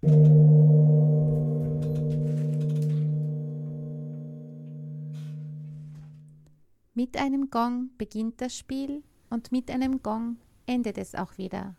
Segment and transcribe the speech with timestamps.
[0.00, 0.10] Mit
[7.16, 11.74] einem Gong beginnt das Spiel und mit einem Gong endet es auch wieder.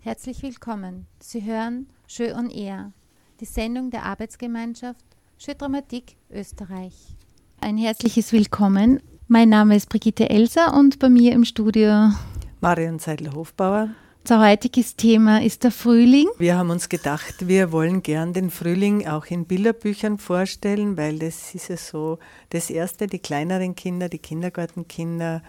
[0.00, 1.06] Herzlich willkommen.
[1.18, 2.92] Sie hören Jeu on Air,
[3.40, 5.04] die Sendung der Arbeitsgemeinschaft
[5.40, 7.16] Jeu Dramatik Österreich.
[7.60, 9.02] Ein herzliches Willkommen.
[9.26, 12.12] Mein Name ist Brigitte Elser und bei mir im Studio
[12.60, 13.90] Marion Seidel-Hofbauer.
[14.28, 16.26] Unser heutiges Thema ist der Frühling.
[16.36, 21.54] Wir haben uns gedacht, wir wollen gern den Frühling auch in Bilderbüchern vorstellen, weil das
[21.54, 22.18] ist ja so
[22.50, 25.44] das Erste, die kleineren Kinder, die Kindergartenkinder,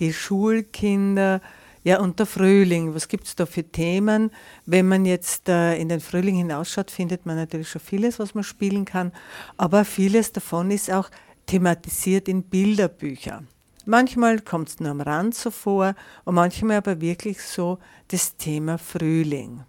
[0.00, 1.40] die Schulkinder,
[1.84, 4.32] ja, und der Frühling, was gibt es da für Themen?
[4.64, 8.42] Wenn man jetzt äh, in den Frühling hinausschaut, findet man natürlich schon vieles, was man
[8.42, 9.12] spielen kann,
[9.56, 11.10] aber vieles davon ist auch
[11.46, 13.46] thematisiert in Bilderbüchern.
[13.88, 15.94] Manchmal kommt es nur am Rand so vor
[16.24, 19.62] und manchmal aber wirklich so das Thema Frühling.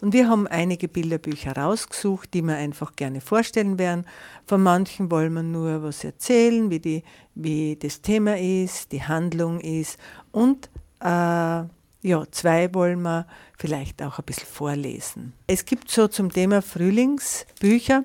[0.00, 4.04] Und wir haben einige Bilderbücher rausgesucht, die wir einfach gerne vorstellen werden.
[4.46, 7.04] Von manchen wollen wir nur was erzählen, wie, die,
[7.36, 9.96] wie das Thema ist, die Handlung ist.
[10.32, 10.68] Und
[11.00, 15.34] äh, ja, zwei wollen wir vielleicht auch ein bisschen vorlesen.
[15.46, 18.04] Es gibt so zum Thema Frühlingsbücher.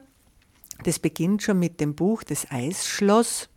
[0.84, 3.50] Das beginnt schon mit dem Buch Das Eisschloss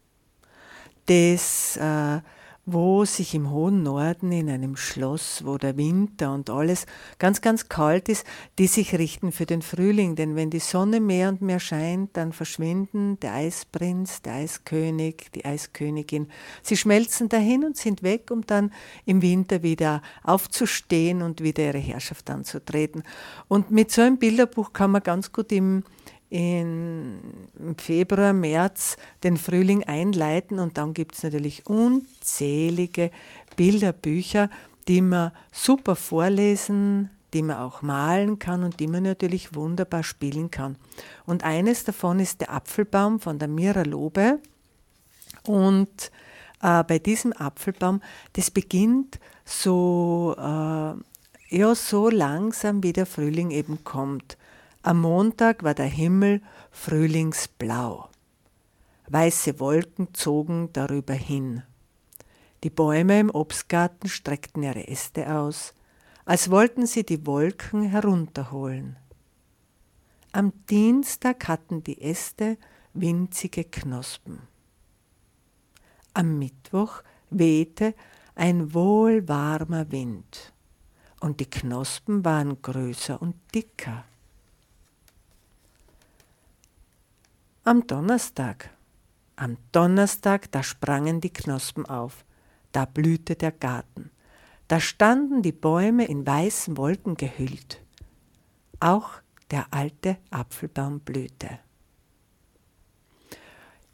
[1.11, 2.21] das, äh,
[2.67, 6.87] wo sich im hohen Norden in einem Schloss, wo der Winter und alles
[7.19, 8.25] ganz, ganz kalt ist,
[8.59, 10.15] die sich richten für den Frühling.
[10.15, 15.45] Denn wenn die Sonne mehr und mehr scheint, dann verschwinden der Eisprinz, der Eiskönig, die
[15.45, 16.29] Eiskönigin.
[16.63, 18.73] Sie schmelzen dahin und sind weg, um dann
[19.05, 23.03] im Winter wieder aufzustehen und wieder ihre Herrschaft anzutreten.
[23.49, 25.83] Und mit so einem Bilderbuch kann man ganz gut im,
[26.31, 27.19] in,
[27.59, 33.11] im Februar, März den Frühling einleiten und dann gibt es natürlich unzählige
[33.57, 34.49] Bilderbücher,
[34.89, 40.51] die man super vorlesen, die man auch malen kann und die man natürlich wunderbar spielen
[40.51, 40.77] kann.
[41.27, 44.39] Und eines davon ist der Apfelbaum von der Mira Lobe.
[45.45, 46.11] Und
[46.63, 48.01] äh, bei diesem Apfelbaum,
[48.33, 54.37] das beginnt so, äh, ja, so langsam, wie der Frühling eben kommt.
[54.83, 58.09] Am Montag war der Himmel frühlingsblau.
[59.09, 61.63] Weiße Wolken zogen darüber hin.
[62.65, 65.75] Die Bäume im Obstgarten streckten ihre Äste aus,
[66.25, 68.97] als wollten sie die Wolken herunterholen.
[70.33, 72.57] Am Dienstag hatten die Äste
[72.95, 74.41] winzige Knospen.
[76.15, 77.95] Am Mittwoch wehte
[78.35, 80.55] ein wohlwarmer Wind,
[81.21, 84.05] und die Knospen waren größer und dicker.
[87.63, 88.71] Am Donnerstag.
[89.37, 92.25] Am Donnerstag, da sprangen die Knospen auf,
[92.73, 94.11] da blühte der Garten,
[94.67, 97.83] da standen die Bäume in weißen Wolken gehüllt.
[98.81, 99.11] Auch
[99.51, 101.59] der alte Apfelbaum blühte.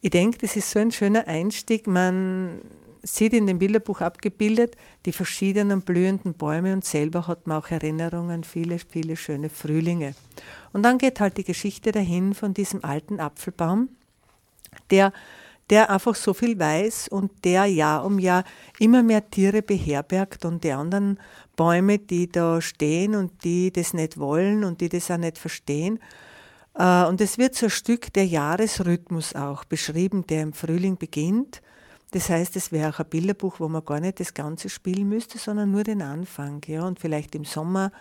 [0.01, 1.89] Ich denke, das ist so ein schöner Einstieg.
[1.89, 2.61] Man
[3.07, 8.45] sieht in dem Bilderbuch abgebildet die verschiedenen blühenden Bäume und selber hat man auch Erinnerungen,
[8.45, 10.15] viele, viele schöne Frühlinge.
[10.73, 13.89] Und dann geht halt die Geschichte dahin von diesem alten Apfelbaum,
[14.91, 15.13] der,
[15.71, 18.45] der einfach so viel weiß und der Jahr um Jahr
[18.79, 21.19] immer mehr Tiere beherbergt und die anderen
[21.55, 26.01] Bäume, die da stehen und die das nicht wollen und die das auch nicht verstehen.
[26.75, 31.63] Äh, und es wird so ein Stück der Jahresrhythmus auch beschrieben, der im Frühling beginnt
[32.17, 35.37] das heißt, es wäre auch ein Bilderbuch, wo man gar nicht das Ganze spielen müsste,
[35.37, 36.63] sondern nur den Anfang.
[36.67, 36.87] Ja?
[36.87, 37.93] Und vielleicht im Sommer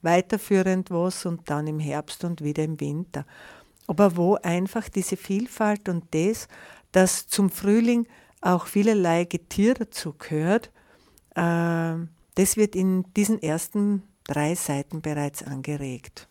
[0.00, 3.26] weiterführend was und dann im Herbst und wieder im Winter.
[3.88, 6.46] Aber wo einfach diese Vielfalt und das,
[6.92, 8.06] dass zum Frühling
[8.40, 10.70] auch vielerlei Getier dazu gehört,
[11.34, 11.96] äh,
[12.36, 16.28] das wird in diesen ersten drei Seiten bereits angeregt.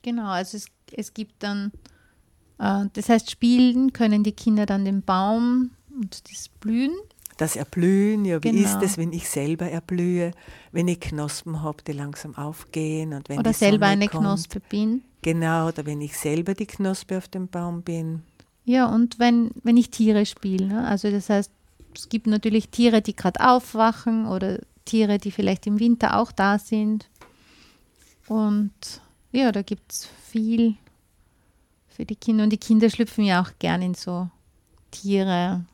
[0.00, 1.72] Genau, also es, es gibt dann,
[2.58, 6.92] äh, das heißt, spielen können die Kinder dann den Baum und das Blühen.
[7.36, 8.66] Das Erblühen, ja, wie genau.
[8.66, 10.32] ist es, wenn ich selber erblühe,
[10.72, 14.24] wenn ich Knospen habe, die langsam aufgehen und wenn Oder selber Sonne eine kommt.
[14.24, 15.02] Knospe bin.
[15.22, 18.22] Genau, oder wenn ich selber die Knospe auf dem Baum bin.
[18.64, 20.66] Ja, und wenn, wenn ich Tiere spiele.
[20.66, 20.86] Ne?
[20.86, 21.50] Also das heißt,
[21.94, 26.58] es gibt natürlich Tiere, die gerade aufwachen oder Tiere, die vielleicht im Winter auch da
[26.58, 27.08] sind.
[28.26, 28.72] Und
[29.32, 30.74] ja, da gibt es viel
[31.88, 32.44] für die Kinder.
[32.44, 34.28] Und die Kinder schlüpfen ja auch gern in so
[34.90, 35.64] Tiere,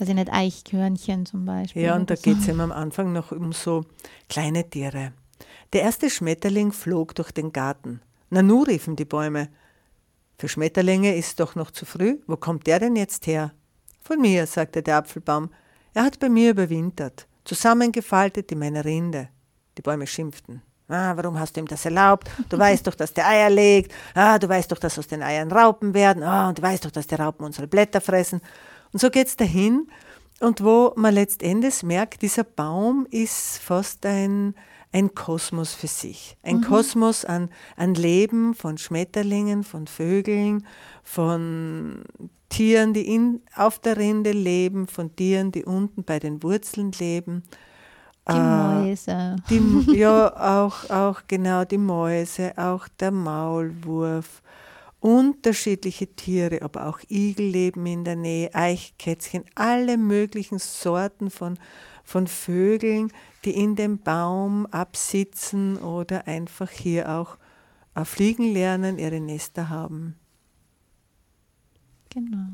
[0.00, 1.82] also nicht Eichhörnchen zum Beispiel.
[1.82, 3.84] Ja, und da geht es eben am Anfang noch um so
[4.28, 5.12] kleine Tiere.
[5.72, 8.00] Der erste Schmetterling flog durch den Garten.
[8.30, 9.48] Nanu riefen die Bäume.
[10.38, 12.18] Für Schmetterlinge ist es doch noch zu früh.
[12.26, 13.52] Wo kommt der denn jetzt her?
[14.02, 15.50] Von mir, sagte der Apfelbaum.
[15.94, 19.28] Er hat bei mir überwintert, zusammengefaltet in meiner Rinde.
[19.76, 20.62] Die Bäume schimpften.
[20.88, 22.28] Ah, warum hast du ihm das erlaubt?
[22.48, 23.92] Du weißt doch, dass der Eier legt.
[24.14, 26.22] Ah, du weißt doch, dass aus den Eiern Raupen werden.
[26.22, 28.40] Ah, und du weißt doch, dass die Raupen unsere Blätter fressen.
[28.92, 29.88] Und so geht es dahin.
[30.40, 34.54] Und wo man letztendlich merkt, dieser Baum ist fast ein,
[34.90, 36.36] ein Kosmos für sich.
[36.42, 36.62] Ein mhm.
[36.62, 40.66] Kosmos an, an Leben von Schmetterlingen, von Vögeln,
[41.02, 42.04] von
[42.48, 47.42] Tieren, die in, auf der Rinde leben, von Tieren, die unten bei den Wurzeln leben.
[48.28, 49.36] Die äh, Mäuse.
[49.50, 50.32] Die, ja,
[50.64, 54.42] auch, auch genau die Mäuse, auch der Maulwurf.
[55.00, 61.58] Unterschiedliche Tiere, aber auch Igel leben in der Nähe, Eichkätzchen, alle möglichen Sorten von,
[62.04, 63.10] von Vögeln,
[63.44, 67.38] die in dem Baum absitzen oder einfach hier auch
[67.94, 70.16] äh, fliegen lernen, ihre Nester haben.
[72.10, 72.48] Genau.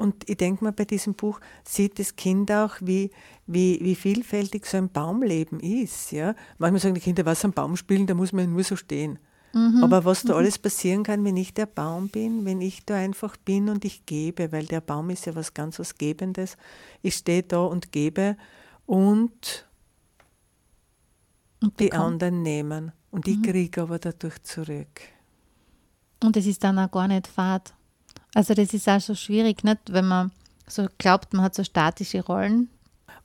[0.00, 3.10] Und ich denke mal, bei diesem Buch sieht das Kind auch, wie,
[3.46, 6.10] wie, wie vielfältig so ein Baumleben ist.
[6.12, 6.34] Ja?
[6.56, 9.18] Manchmal sagen die Kinder, was am Baum spielen, da muss man nur so stehen.
[9.52, 9.82] Mhm.
[9.82, 10.38] Aber was da mhm.
[10.38, 14.06] alles passieren kann, wenn ich der Baum bin, wenn ich da einfach bin und ich
[14.06, 16.56] gebe, weil der Baum ist ja was ganz was Gebendes.
[17.02, 18.36] Ich stehe da und gebe
[18.86, 19.66] und,
[21.60, 22.92] und die anderen nehmen.
[23.10, 23.42] Und ich mhm.
[23.42, 25.00] kriege aber dadurch zurück.
[26.22, 27.74] Und es ist dann auch gar nicht fad.
[28.34, 29.80] Also das ist auch so schwierig, nicht?
[29.88, 30.30] wenn man
[30.68, 32.68] so glaubt, man hat so statische Rollen.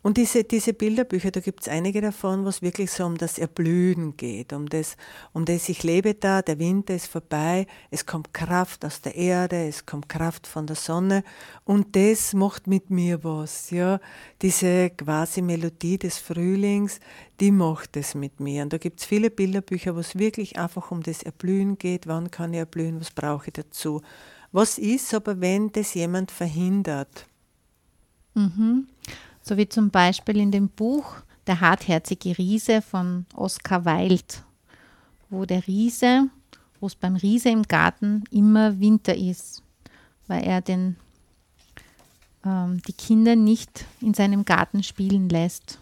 [0.06, 3.40] Und diese, diese Bilderbücher, da gibt es einige davon, wo es wirklich so um das
[3.40, 4.98] Erblühen geht, um das,
[5.34, 9.68] um das ich lebe da, der Winter ist vorbei, es kommt Kraft aus der Erde,
[9.68, 11.24] es kommt Kraft von der Sonne
[11.64, 13.72] und das macht mit mir was.
[13.72, 14.00] Ja?
[14.44, 17.00] Diese quasi Melodie des Frühlings,
[17.40, 18.62] die macht es mit mir.
[18.62, 22.30] Und da gibt es viele Bilderbücher, wo es wirklich einfach um das Erblühen geht, wann
[22.30, 24.04] kann ich erblühen, was brauche ich dazu.
[24.52, 27.26] Was ist aber, wenn das jemand verhindert?
[28.36, 28.88] Mhm.
[29.48, 34.34] So wie zum Beispiel in dem Buch Der hartherzige Riese von Oskar Wilde,
[35.30, 36.28] wo der Riese,
[36.80, 39.62] wo es beim Riese im Garten immer Winter ist,
[40.26, 40.96] weil er den,
[42.44, 45.78] ähm, die Kinder nicht in seinem Garten spielen lässt.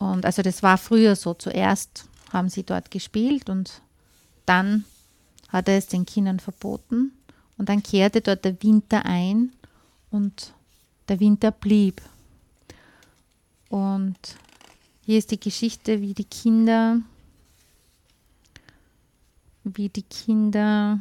[0.00, 1.34] Und also das war früher so.
[1.34, 3.82] Zuerst haben sie dort gespielt und
[4.46, 4.84] dann
[5.50, 7.12] hat er es den Kindern verboten
[7.56, 9.52] und dann kehrte dort der Winter ein
[10.10, 10.52] und
[11.08, 12.02] der Winter blieb.
[13.68, 14.16] Und
[15.04, 17.00] hier ist die Geschichte, wie die Kinder,
[19.64, 21.00] wie die Kinder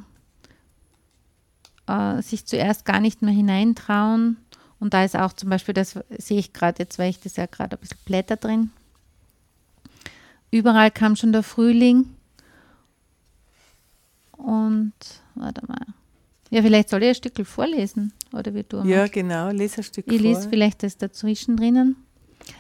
[1.88, 4.38] äh, sich zuerst gar nicht mehr hineintrauen.
[4.80, 7.46] Und da ist auch zum Beispiel, das sehe ich gerade jetzt, weil ich das ja
[7.48, 8.72] gerade ein bisschen Blätter drin.
[10.52, 12.16] Überall kam schon der Frühling
[14.38, 14.94] und
[15.36, 15.86] warte mal.
[16.50, 18.14] Ja, vielleicht soll ich ein Stück vorlesen.
[18.34, 20.28] Oder wie du Ja, genau, lese ein Stück Ich vor.
[20.30, 21.98] lese vielleicht das dazwischen drinnen.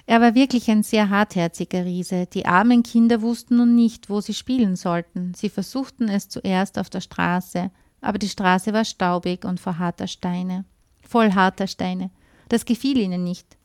[0.05, 2.25] Er war wirklich ein sehr hartherziger Riese.
[2.25, 5.33] Die armen Kinder wussten nun nicht, wo sie spielen sollten.
[5.33, 10.07] Sie versuchten es zuerst auf der Straße, aber die Straße war staubig und voll harter
[10.07, 10.65] Steine.
[11.07, 12.11] Voll harter Steine.
[12.49, 13.57] Das gefiel ihnen nicht.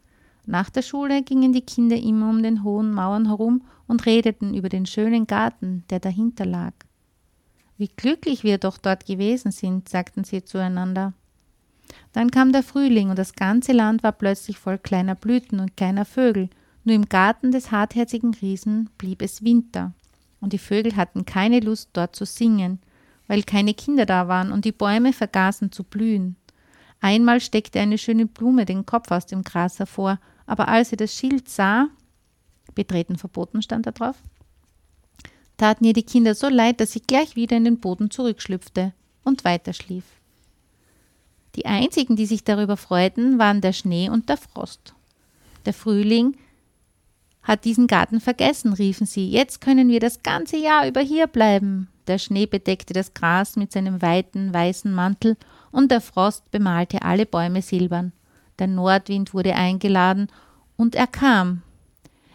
[0.46, 4.68] Nach der Schule gingen die Kinder immer um den hohen Mauern herum und redeten über
[4.68, 6.72] den schönen Garten, der dahinter lag.
[7.82, 11.14] Wie glücklich wir doch dort gewesen sind, sagten sie zueinander.
[12.12, 16.04] Dann kam der Frühling und das ganze Land war plötzlich voll kleiner Blüten und kleiner
[16.04, 16.48] Vögel.
[16.84, 19.94] Nur im Garten des hartherzigen Riesen blieb es Winter.
[20.40, 22.78] Und die Vögel hatten keine Lust, dort zu singen,
[23.26, 26.36] weil keine Kinder da waren und die Bäume vergaßen zu blühen.
[27.00, 31.16] Einmal steckte eine schöne Blume den Kopf aus dem Gras hervor, aber als sie das
[31.16, 31.88] Schild sah,
[32.76, 34.22] betreten verboten stand da drauf,
[35.62, 38.92] taten ihr die Kinder so leid, dass sie gleich wieder in den Boden zurückschlüpfte
[39.22, 40.02] und weiterschlief.
[41.54, 44.92] Die einzigen, die sich darüber freuten, waren der Schnee und der Frost.
[45.64, 46.36] Der Frühling
[47.44, 49.30] hat diesen Garten vergessen, riefen sie.
[49.30, 51.86] Jetzt können wir das ganze Jahr über hier bleiben.
[52.08, 55.36] Der Schnee bedeckte das Gras mit seinem weiten, weißen Mantel
[55.70, 58.10] und der Frost bemalte alle Bäume silbern.
[58.58, 60.26] Der Nordwind wurde eingeladen
[60.76, 61.62] und er kam,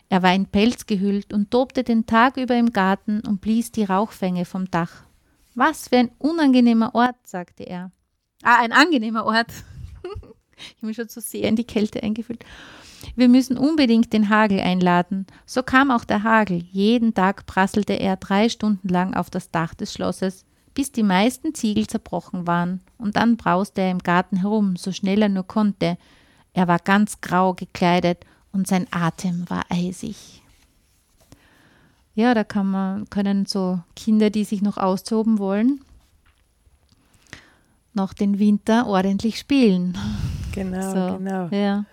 [0.10, 3.84] er war in Pelz gehüllt und tobte den Tag über im Garten und blies die
[3.84, 5.04] Rauchfänge vom Dach.
[5.54, 7.92] Was für ein unangenehmer Ort, sagte er.
[8.44, 9.52] Ah, ein angenehmer Ort.
[10.56, 12.46] ich habe mich schon zu sehr in die Kälte eingefühlt.
[13.16, 15.28] Wir müssen unbedingt den Hagel einladen.
[15.46, 16.64] So kam auch der Hagel.
[16.72, 21.54] Jeden Tag prasselte er drei Stunden lang auf das Dach des Schlosses, bis die meisten
[21.54, 22.82] Ziegel zerbrochen waren.
[22.98, 25.98] Und dann brauste er im Garten herum, so schnell er nur konnte.
[26.54, 28.26] Er war ganz grau gekleidet
[28.58, 30.42] und sein Atem war eisig.
[32.16, 35.82] Ja, da kann man, können so Kinder, die sich noch austoben wollen,
[37.94, 39.96] noch den Winter ordentlich spielen.
[40.54, 41.48] Genau, so, genau.
[41.50, 41.86] Ja.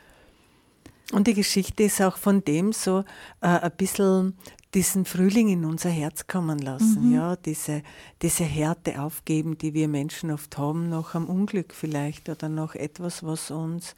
[1.12, 3.00] Und die Geschichte ist auch von dem so
[3.42, 4.34] äh, ein bisschen
[4.72, 7.14] diesen Frühling in unser Herz kommen lassen, mhm.
[7.14, 7.82] ja, diese,
[8.22, 13.22] diese Härte aufgeben, die wir Menschen oft haben, noch am Unglück vielleicht oder noch etwas,
[13.22, 13.94] was uns,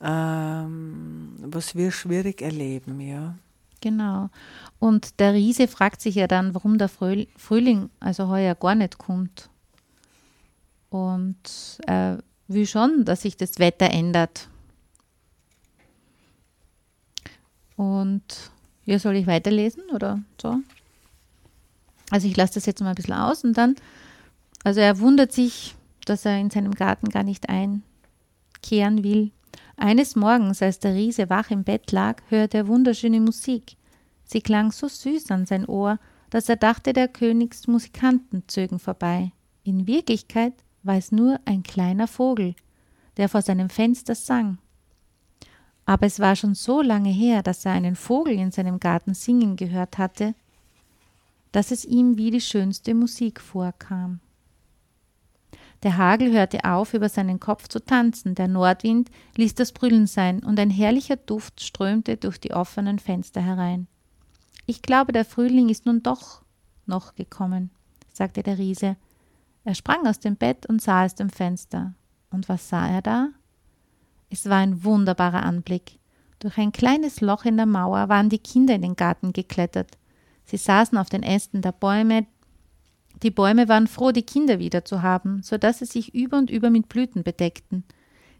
[0.00, 3.36] ähm, was wir schwierig erleben, ja.
[3.80, 4.30] Genau.
[4.78, 9.48] Und der Riese fragt sich ja dann, warum der Frühling also heuer gar nicht kommt.
[10.90, 14.48] Und er will schon, dass sich das Wetter ändert.
[17.76, 18.50] Und
[18.84, 20.60] ja, soll ich weiterlesen oder so?
[22.10, 23.74] Also ich lasse das jetzt mal ein bisschen aus und dann,
[24.64, 25.74] also er wundert sich,
[26.04, 29.32] dass er in seinem Garten gar nicht einkehren will.
[29.76, 33.76] Eines Morgens, als der Riese wach im Bett lag, hörte er wunderschöne Musik.
[34.24, 35.98] Sie klang so süß an sein Ohr,
[36.30, 39.32] dass er dachte, der Königsmusikanten zögen vorbei.
[39.62, 42.54] In Wirklichkeit war es nur ein kleiner Vogel,
[43.16, 44.58] der vor seinem Fenster sang.
[45.84, 49.56] Aber es war schon so lange her, dass er einen Vogel in seinem Garten singen
[49.56, 50.34] gehört hatte,
[51.52, 54.20] dass es ihm wie die schönste Musik vorkam.
[55.82, 60.42] Der Hagel hörte auf, über seinen Kopf zu tanzen, der Nordwind ließ das Brüllen sein,
[60.42, 63.86] und ein herrlicher Duft strömte durch die offenen Fenster herein.
[64.66, 66.42] Ich glaube, der Frühling ist nun doch
[66.86, 67.70] noch gekommen,
[68.12, 68.96] sagte der Riese.
[69.64, 71.94] Er sprang aus dem Bett und sah aus dem Fenster.
[72.30, 73.28] Und was sah er da?
[74.30, 75.98] Es war ein wunderbarer Anblick.
[76.38, 79.96] Durch ein kleines Loch in der Mauer waren die Kinder in den Garten geklettert.
[80.44, 82.26] Sie saßen auf den Ästen der Bäume.
[83.22, 86.50] Die Bäume waren froh, die Kinder wieder zu haben, so dass sie sich über und
[86.50, 87.84] über mit Blüten bedeckten.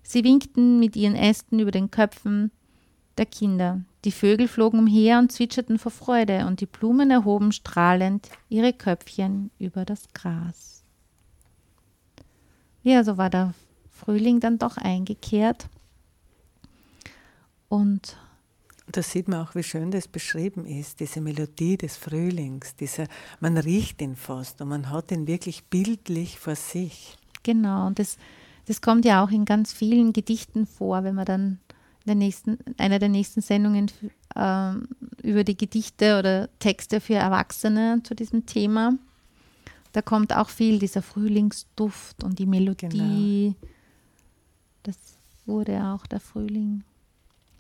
[0.02, 2.50] Sie winkten mit ihren Ästen über den Köpfen
[3.16, 3.80] der Kinder.
[4.04, 9.50] Die Vögel flogen umher und zwitscherten vor Freude, und die Blumen erhoben strahlend ihre Köpfchen
[9.59, 10.85] über das Gras.
[12.83, 13.54] Ja, so war der
[13.90, 15.68] Frühling dann doch eingekehrt.
[17.68, 18.16] Und
[18.97, 23.07] da sieht man auch, wie schön das beschrieben ist, diese Melodie des Frühlings, dieser,
[23.41, 27.19] man riecht ihn fast und man hat ihn wirklich bildlich vor sich.
[27.43, 28.17] Genau, und das,
[28.67, 31.59] das kommt ja auch in ganz vielen Gedichten vor, wenn man dann
[32.07, 33.91] der nächsten, einer der nächsten Sendungen
[34.35, 34.73] äh,
[35.23, 38.95] über die Gedichte oder Texte für Erwachsene zu diesem Thema.
[39.93, 42.88] Da kommt auch viel dieser Frühlingsduft und die Melodie.
[42.88, 43.69] Genau.
[44.85, 44.97] Das
[45.45, 46.83] wurde auch der Frühling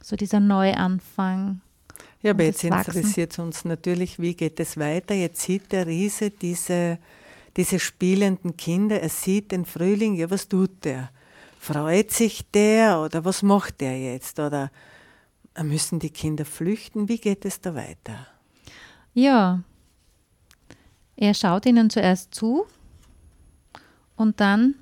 [0.06, 1.60] so dieser Neuanfang.
[2.22, 5.14] Ja, aber jetzt interessiert es uns natürlich, wie geht es weiter?
[5.14, 6.98] Jetzt sieht der Riese diese,
[7.56, 11.10] diese spielenden Kinder, er sieht den Frühling, ja, was tut der?
[11.58, 14.38] Freut sich der oder was macht der jetzt?
[14.38, 14.70] Oder
[15.60, 17.08] müssen die Kinder flüchten?
[17.08, 18.28] Wie geht es da weiter?
[19.12, 19.64] Ja,
[21.16, 22.64] er schaut ihnen zuerst zu
[24.14, 24.76] und dann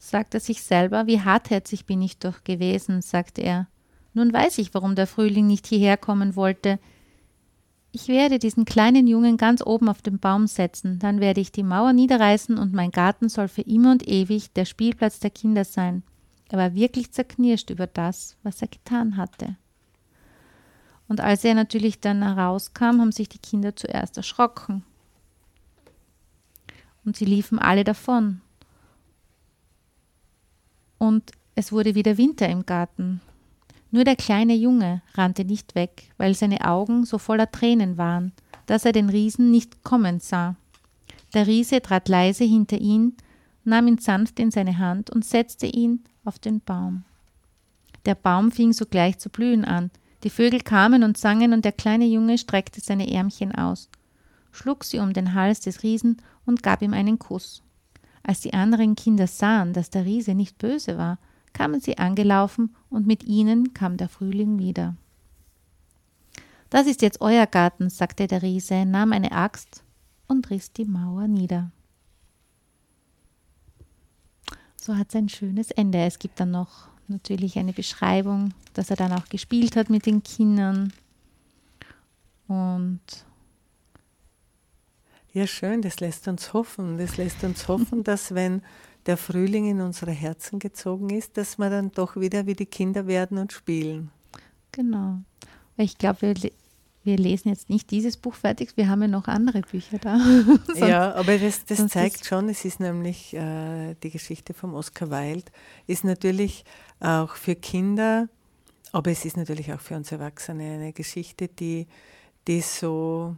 [0.00, 3.66] sagt er sich selber, wie hartherzig bin ich doch gewesen, sagt er.
[4.14, 6.78] Nun weiß ich, warum der Frühling nicht hierher kommen wollte.
[7.92, 11.62] Ich werde diesen kleinen Jungen ganz oben auf den Baum setzen, dann werde ich die
[11.62, 16.02] Mauer niederreißen und mein Garten soll für immer und ewig der Spielplatz der Kinder sein.
[16.48, 19.56] Er war wirklich zerknirscht über das, was er getan hatte.
[21.06, 24.84] Und als er natürlich dann herauskam, haben sich die Kinder zuerst erschrocken.
[27.04, 28.40] Und sie liefen alle davon.
[30.98, 33.20] Und es wurde wieder Winter im Garten.
[33.94, 38.32] Nur der kleine Junge rannte nicht weg, weil seine Augen so voller Tränen waren,
[38.66, 40.56] dass er den Riesen nicht kommen sah.
[41.32, 43.16] Der Riese trat leise hinter ihn,
[43.62, 47.04] nahm ihn sanft in seine Hand und setzte ihn auf den Baum.
[48.04, 49.92] Der Baum fing sogleich zu blühen an,
[50.24, 53.90] die Vögel kamen und sangen, und der kleine Junge streckte seine Ärmchen aus,
[54.50, 57.62] schlug sie um den Hals des Riesen und gab ihm einen Kuss.
[58.24, 61.18] Als die anderen Kinder sahen, dass der Riese nicht böse war,
[61.54, 64.94] kamen sie angelaufen und mit ihnen kam der Frühling wieder.
[66.68, 69.82] Das ist jetzt euer Garten, sagte der Riese, nahm eine Axt
[70.26, 71.70] und riss die Mauer nieder.
[74.76, 75.98] So hat es ein schönes Ende.
[75.98, 80.22] Es gibt dann noch natürlich eine Beschreibung, dass er dann auch gespielt hat mit den
[80.22, 80.92] Kindern.
[82.48, 83.00] Und
[85.32, 86.98] ja, schön, das lässt uns hoffen.
[86.98, 88.62] Das lässt uns hoffen, dass wenn
[89.06, 93.06] der Frühling in unsere Herzen gezogen ist, dass wir dann doch wieder wie die Kinder
[93.06, 94.10] werden und spielen.
[94.72, 95.18] Genau.
[95.76, 96.50] Ich glaube, wir,
[97.04, 100.18] wir lesen jetzt nicht dieses Buch fertig, wir haben ja noch andere Bücher da.
[100.74, 105.52] ja, aber das, das zeigt schon, es ist nämlich äh, die Geschichte von Oscar Wilde,
[105.86, 106.64] ist natürlich
[107.00, 108.28] auch für Kinder,
[108.92, 111.86] aber es ist natürlich auch für uns Erwachsene eine Geschichte, die,
[112.46, 113.36] die so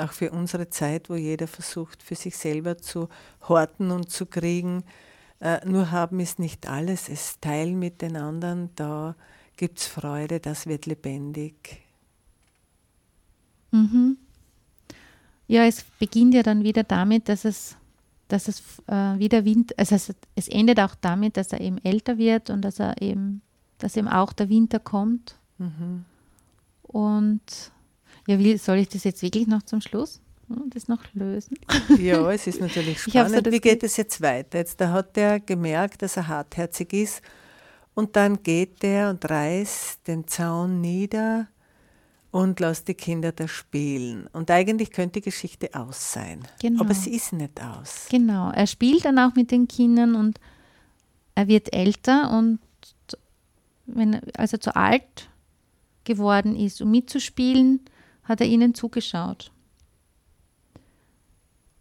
[0.00, 3.08] auch für unsere Zeit, wo jeder versucht, für sich selber zu
[3.48, 4.84] horten und zu kriegen.
[5.40, 9.14] Äh, nur haben ist nicht alles, es teilen mit den anderen, da
[9.56, 11.82] gibt es Freude, das wird lebendig.
[13.70, 14.16] Mhm.
[15.46, 17.76] Ja, es beginnt ja dann wieder damit, dass es,
[18.28, 22.18] dass es äh, wieder Winter, also es, es endet auch damit, dass er eben älter
[22.18, 23.42] wird und dass er eben,
[23.78, 25.36] dass eben auch der Winter kommt.
[25.58, 26.04] Mhm.
[26.82, 27.72] Und
[28.28, 30.20] ja, wie soll ich das jetzt wirklich noch zum Schluss?
[30.48, 31.58] Hm, das noch lösen?
[31.98, 33.46] Ja, es ist natürlich spannend.
[33.46, 34.58] So wie geht es jetzt weiter?
[34.58, 37.22] Jetzt da hat er gemerkt, dass er hartherzig ist
[37.94, 41.48] und dann geht er und reißt den Zaun nieder
[42.30, 44.26] und lässt die Kinder da spielen.
[44.34, 46.42] Und eigentlich könnte die Geschichte aus sein.
[46.60, 46.82] Genau.
[46.82, 48.08] Aber sie ist nicht aus.
[48.10, 48.50] Genau.
[48.50, 50.38] Er spielt dann auch mit den Kindern und
[51.34, 52.58] er wird älter und
[53.86, 55.30] wenn, als er zu alt
[56.04, 57.80] geworden ist, um mitzuspielen,
[58.28, 59.50] hat er ihnen zugeschaut.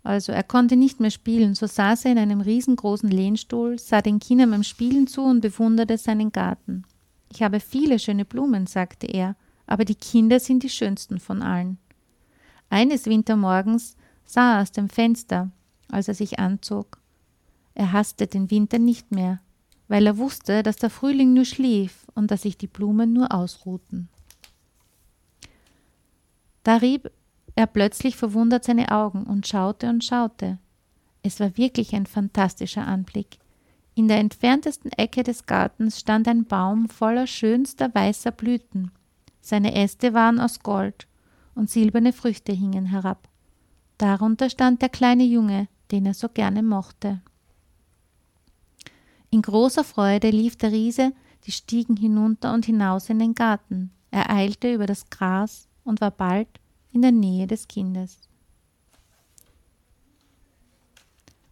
[0.04, 4.20] Also er konnte nicht mehr spielen, so saß er in einem riesengroßen Lehnstuhl, sah den
[4.20, 6.84] Kindern beim Spielen zu und bewunderte seinen Garten.
[7.30, 9.36] Ich habe viele schöne Blumen, sagte er,
[9.66, 11.78] aber die Kinder sind die schönsten von allen.
[12.70, 15.52] Eines Wintermorgens sah er aus dem Fenster,
[15.90, 17.00] als er sich anzog.
[17.74, 19.42] Er hasste den Winter nicht mehr,
[19.90, 24.08] weil er wusste, dass der Frühling nur schlief und dass sich die Blumen nur ausruhten.
[26.68, 27.10] Da rieb
[27.56, 30.58] er plötzlich verwundert seine Augen und schaute und schaute.
[31.24, 33.38] Es war wirklich ein fantastischer Anblick.
[33.96, 38.92] In der entferntesten Ecke des Gartens stand ein Baum voller schönster weißer Blüten.
[39.40, 41.08] Seine Äste waren aus Gold,
[41.56, 43.30] und silberne Früchte hingen herab.
[43.98, 47.22] Darunter stand der kleine Junge, den er so gerne mochte.
[49.30, 51.14] In großer Freude lief der Riese
[51.46, 53.92] die Stiegen hinunter und hinaus in den Garten.
[54.12, 56.48] Er eilte über das Gras und war bald
[56.92, 58.20] in der Nähe des Kindes.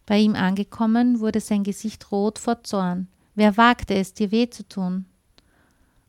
[0.05, 3.07] Bei ihm angekommen, wurde sein Gesicht rot vor Zorn.
[3.33, 5.05] Wer wagte es, dir weh zu tun?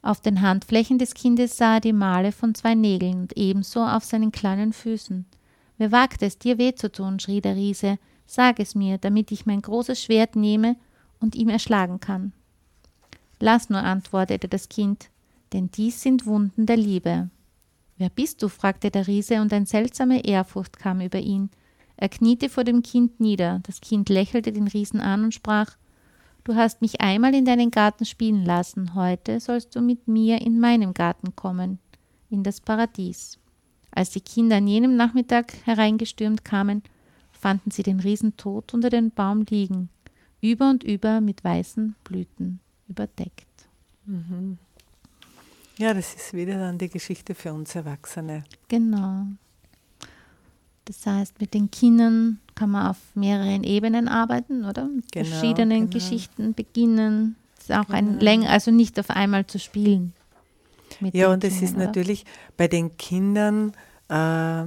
[0.02, 4.04] Auf den Handflächen des Kindes sah er die Male von zwei Nägeln und ebenso auf
[4.04, 5.24] seinen kleinen Füßen.
[5.78, 7.18] Wer wagt es, dir weh zu tun?
[7.18, 7.98] schrie der Riese.
[8.26, 10.76] Sag es mir, damit ich mein großes Schwert nehme
[11.20, 12.32] und ihm erschlagen kann.
[13.40, 15.10] Lass nur, antwortete das Kind,
[15.52, 17.30] denn dies sind Wunden der Liebe.
[17.98, 18.48] Wer bist du?
[18.48, 21.50] fragte der Riese, und eine seltsame Ehrfurcht kam über ihn.
[21.96, 23.60] Er kniete vor dem Kind nieder.
[23.62, 25.76] Das Kind lächelte den Riesen an und sprach
[26.44, 30.60] Du hast mich einmal in deinen Garten spielen lassen, heute sollst du mit mir in
[30.60, 31.80] meinem Garten kommen,
[32.30, 33.40] in das Paradies.
[33.90, 36.84] Als die Kinder an jenem Nachmittag hereingestürmt kamen,
[37.32, 39.88] fanden sie den Riesen tot unter dem Baum liegen,
[40.40, 43.68] über und über mit weißen Blüten überdeckt.
[44.04, 44.58] Mhm.
[45.78, 48.44] Ja, das ist wieder dann die Geschichte für uns Erwachsene.
[48.68, 49.26] Genau.
[50.86, 54.86] Das heißt, mit den Kindern kann man auf mehreren Ebenen arbeiten, oder?
[54.86, 55.92] Mit genau, verschiedenen genau.
[55.92, 57.36] Geschichten beginnen.
[57.56, 57.98] Das ist auch genau.
[57.98, 60.14] ein länger, also nicht auf einmal zu spielen.
[61.12, 61.86] ja, und es ist oder?
[61.86, 62.24] natürlich
[62.56, 63.72] bei den Kindern
[64.08, 64.64] äh,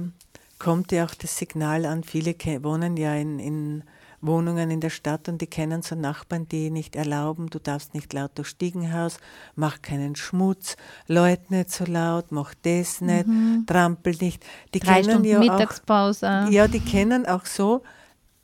[0.58, 2.04] kommt ja auch das Signal an.
[2.04, 3.82] Viele wohnen ja in, in
[4.22, 8.12] Wohnungen in der Stadt und die kennen so Nachbarn, die nicht erlauben, du darfst nicht
[8.12, 9.18] laut durchs Stiegenhaus,
[9.54, 13.64] mach keinen Schmutz, läut nicht so laut, mach das nicht, mhm.
[13.66, 14.44] trampel nicht.
[14.74, 16.28] Die Drei kennen Stunden ja Mittagspause.
[16.28, 17.82] Auch, ja, die kennen auch so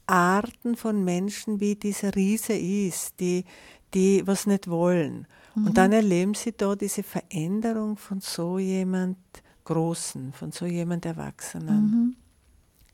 [0.07, 3.45] Arten von Menschen, wie dieser Riese ist, die,
[3.93, 5.27] die was nicht wollen.
[5.55, 5.67] Mhm.
[5.67, 9.19] Und dann erleben sie da diese Veränderung von so jemand
[9.65, 11.83] Großen, von so jemand Erwachsenen.
[11.83, 12.17] Mhm.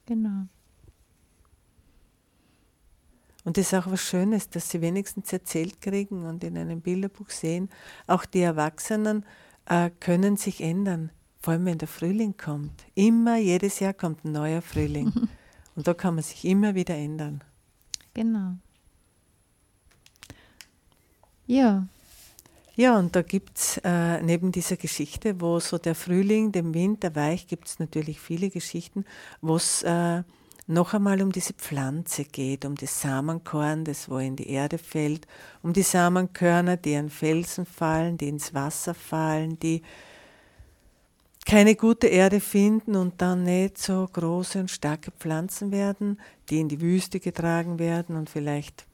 [0.07, 0.47] Genau.
[3.45, 7.31] Und das ist auch was Schönes, dass sie wenigstens erzählt kriegen und in einem Bilderbuch
[7.31, 7.71] sehen,
[8.07, 9.25] auch die Erwachsenen
[9.67, 12.85] äh, können sich ändern, vor allem wenn der Frühling kommt.
[12.95, 15.13] Immer, jedes Jahr kommt ein neuer Frühling.
[15.75, 17.43] und da kann man sich immer wieder ändern.
[18.15, 18.57] Genau.
[21.47, 21.87] Ja.
[22.75, 27.15] Ja, und da gibt es äh, neben dieser Geschichte, wo so der Frühling dem Winter
[27.15, 29.05] weich, gibt es natürlich viele Geschichten,
[29.43, 30.23] wo es äh,
[30.67, 35.27] noch einmal um diese Pflanze geht, um das Samenkorn, das wo in die Erde fällt,
[35.63, 39.83] um die Samenkörner, die an Felsen fallen, die ins Wasser fallen, die
[41.45, 46.69] keine gute Erde finden und dann nicht so große und starke Pflanzen werden, die in
[46.69, 48.87] die Wüste getragen werden und vielleicht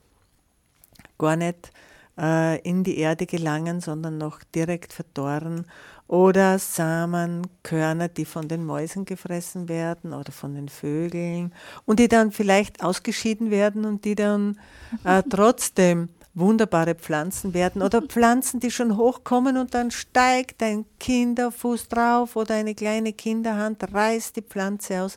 [1.18, 1.70] gar nicht
[2.18, 5.66] äh, in die Erde gelangen, sondern noch direkt verdorren
[6.09, 12.33] oder Samenkörner, die von den Mäusen gefressen werden oder von den Vögeln und die dann
[12.33, 14.59] vielleicht ausgeschieden werden und die dann
[15.05, 21.88] äh, trotzdem wunderbare Pflanzen werden oder Pflanzen, die schon hochkommen und dann steigt ein Kinderfuß
[21.88, 25.14] drauf oder eine kleine Kinderhand reißt die Pflanze aus,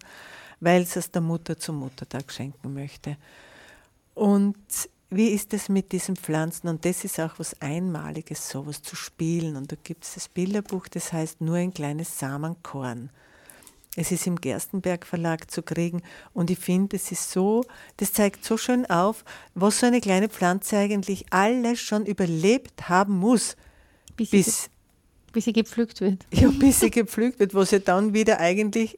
[0.59, 3.15] weil es es der Mutter zum Muttertag schenken möchte.
[4.13, 4.57] Und
[5.11, 6.67] wie ist es mit diesen Pflanzen?
[6.69, 9.55] Und das ist auch was Einmaliges, sowas zu spielen.
[9.57, 13.09] Und da gibt es das Bilderbuch, das heißt nur ein kleines Samenkorn.
[13.97, 16.01] Es ist im Gerstenberg Verlag zu kriegen
[16.33, 17.65] und ich finde, es ist so,
[17.97, 23.17] das zeigt so schön auf, was so eine kleine Pflanze eigentlich alles schon überlebt haben
[23.17, 23.57] muss,
[24.15, 24.69] Bis, bis, sie,
[25.33, 26.25] bis sie gepflückt wird.
[26.31, 28.97] ja, bis sie gepflückt wird, wo sie dann wieder eigentlich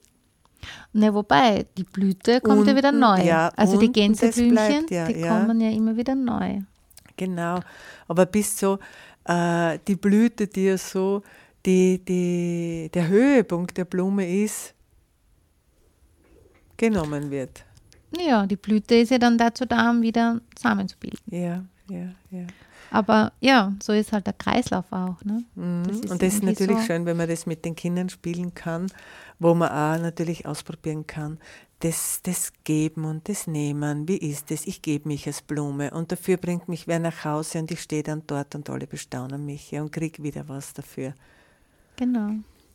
[0.93, 3.23] Ne, wobei, die Blüte kommt ja wieder Unten, neu.
[3.23, 6.59] ja, also die unten, Gänseblümchen, bleibt ja, die kommen ja immer wieder neu.
[7.17, 7.59] Genau,
[8.07, 8.79] aber bis so
[9.25, 11.21] äh, die Blüte, die ja so
[11.65, 14.73] die, die, der Höhepunkt der Blume ist,
[16.77, 17.63] genommen wird.
[18.19, 21.17] Ja, die Blüte ist ja dann dazu da, um wieder Samen zu bilden.
[21.35, 22.45] Ja, ja, ja.
[22.91, 25.23] Aber ja, so ist halt der Kreislauf auch.
[25.23, 25.43] Ne?
[25.55, 25.83] Mhm.
[25.87, 28.87] Das Und das ist natürlich so- schön, wenn man das mit den Kindern spielen kann,
[29.39, 31.39] wo man auch natürlich ausprobieren kann.
[31.79, 34.65] Das, das Geben und das Nehmen, wie ist es?
[34.65, 38.03] Ich gebe mich als Blume und dafür bringt mich wer nach Hause und ich stehe
[38.03, 41.13] dann dort und alle bestaunen mich ja, und kriege wieder was dafür.
[41.97, 42.31] Genau.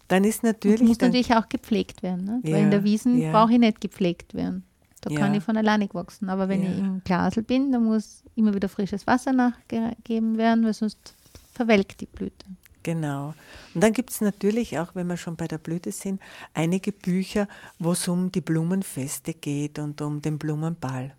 [0.08, 2.24] Dann ist Und natürlich, muss dann, natürlich auch gepflegt werden.
[2.24, 2.40] Ne?
[2.42, 3.32] Weil Ja, in der Wiesen ja.
[3.32, 4.64] brauche ich nicht gepflegt werden.
[5.00, 6.28] Da kann ich von alleine wachsen.
[6.28, 10.74] Aber wenn ich im Glasel bin, dann muss immer wieder frisches Wasser nachgegeben werden, weil
[10.74, 11.14] sonst
[11.52, 12.46] verwelkt die Blüte.
[12.82, 13.34] Genau.
[13.74, 16.20] Und dann gibt es natürlich auch, wenn wir schon bei der Blüte sind,
[16.54, 21.14] einige Bücher, wo es um die Blumenfeste geht und um den Blumenball.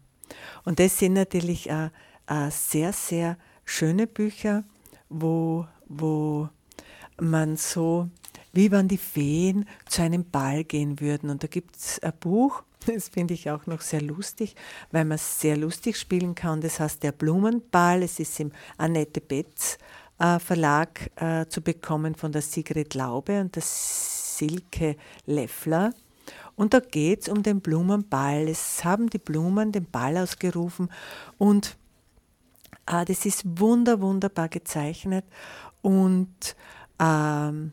[0.64, 1.90] Und das sind natürlich auch,
[2.28, 4.64] auch sehr, sehr schöne Bücher,
[5.10, 6.50] wo, wo
[7.20, 8.10] man so,
[8.54, 11.30] wie wenn die Feen zu einem Ball gehen würden.
[11.30, 14.56] Und da gibt es ein Buch, das finde ich auch noch sehr lustig,
[14.92, 16.62] weil man es sehr lustig spielen kann.
[16.62, 18.04] Das heißt Der Blumenball.
[18.04, 23.56] Es ist im Annette Betz äh, Verlag äh, zu bekommen von der Sigrid Laube und
[23.56, 25.94] der Silke Leffler.
[26.56, 28.50] Und da geht es um den Blumenball.
[28.50, 30.90] Es haben die Blumen den Ball ausgerufen
[31.38, 31.78] und
[32.92, 35.24] Ah, das ist wunder, wunderbar gezeichnet.
[35.84, 36.56] Und
[36.98, 37.72] ähm,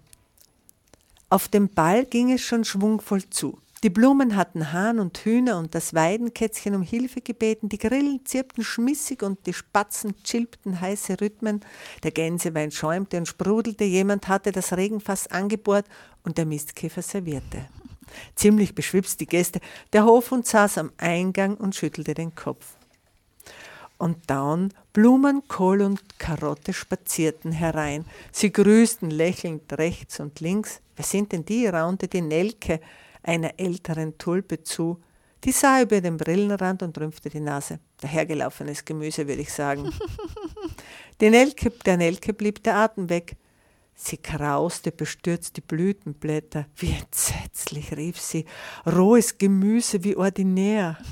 [1.30, 3.58] auf dem Ball ging es schon schwungvoll zu.
[3.82, 8.64] Die Blumen hatten Hahn und Hühner und das Weidenkätzchen um Hilfe gebeten, die Grillen zirpten
[8.64, 11.60] schmissig und die Spatzen chilpten heiße Rhythmen,
[12.02, 15.84] der Gänsewein schäumte und sprudelte, jemand hatte das Regenfass angebohrt
[16.24, 17.66] und der Mistkäfer servierte.
[18.34, 19.60] Ziemlich beschwipst die Gäste,
[19.92, 22.76] der Hofhund saß am Eingang und schüttelte den Kopf.
[23.98, 28.04] Und dann Blumen, Kohl und Karotte spazierten herein.
[28.32, 30.80] Sie grüßten lächelnd rechts und links.
[30.96, 31.66] Wer sind denn die?
[31.66, 32.80] raunte die Nelke
[33.26, 35.00] einer älteren Tulpe zu.
[35.44, 37.78] Die sah über den Brillenrand und rümpfte die Nase.
[38.00, 39.90] Dahergelaufenes Gemüse, würde ich sagen.
[41.20, 43.36] Die Nelke, der Nelke blieb der Atem weg.
[43.98, 46.66] Sie krauste bestürzt die Blütenblätter.
[46.76, 48.44] Wie entsetzlich, rief sie.
[48.84, 50.98] Rohes Gemüse wie ordinär.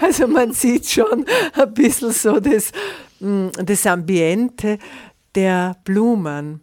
[0.00, 2.72] Also man sieht schon ein bisschen so das,
[3.20, 4.78] mm, das Ambiente
[5.34, 6.60] der Blumen.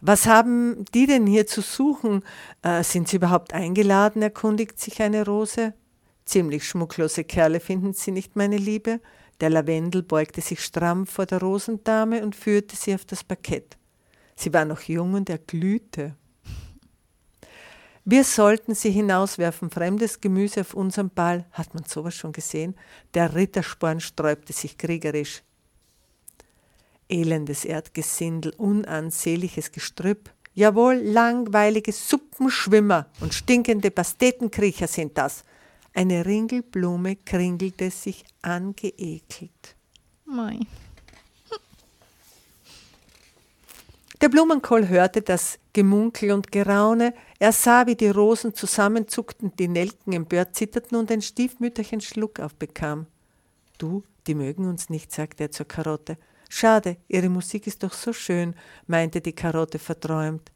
[0.00, 2.22] Was haben die denn hier zu suchen?
[2.62, 4.22] Äh, sind sie überhaupt eingeladen?
[4.22, 5.74] erkundigt sich eine Rose.
[6.24, 9.00] Ziemlich schmucklose Kerle finden Sie nicht, meine Liebe.
[9.40, 13.76] Der Lavendel beugte sich stramm vor der Rosendame und führte sie auf das Parkett.
[14.34, 16.16] Sie war noch jung und er glühte.
[18.04, 21.44] Wir sollten sie hinauswerfen, fremdes Gemüse auf unserem Ball.
[21.50, 22.76] Hat man sowas schon gesehen?
[23.14, 25.42] Der Rittersporn sträubte sich kriegerisch.
[27.08, 30.30] Elendes Erdgesindel, unansehliches Gestrüpp.
[30.54, 35.44] Jawohl, langweilige Suppenschwimmer und stinkende Pastetenkriecher sind das.
[35.92, 39.76] Eine Ringelblume kringelte sich angeekelt.
[40.24, 40.60] Mei.
[44.20, 47.12] Der Blumenkohl hörte das Gemunkel und Geraune.
[47.38, 53.06] Er sah, wie die Rosen zusammenzuckten, die Nelken empört zitterten und ein Stiefmütterchen Schluck aufbekam.
[53.76, 56.16] Du, die mögen uns nicht, sagte er zur Karotte.
[56.48, 58.54] Schade, ihre Musik ist doch so schön,
[58.86, 60.50] meinte die Karotte verträumt.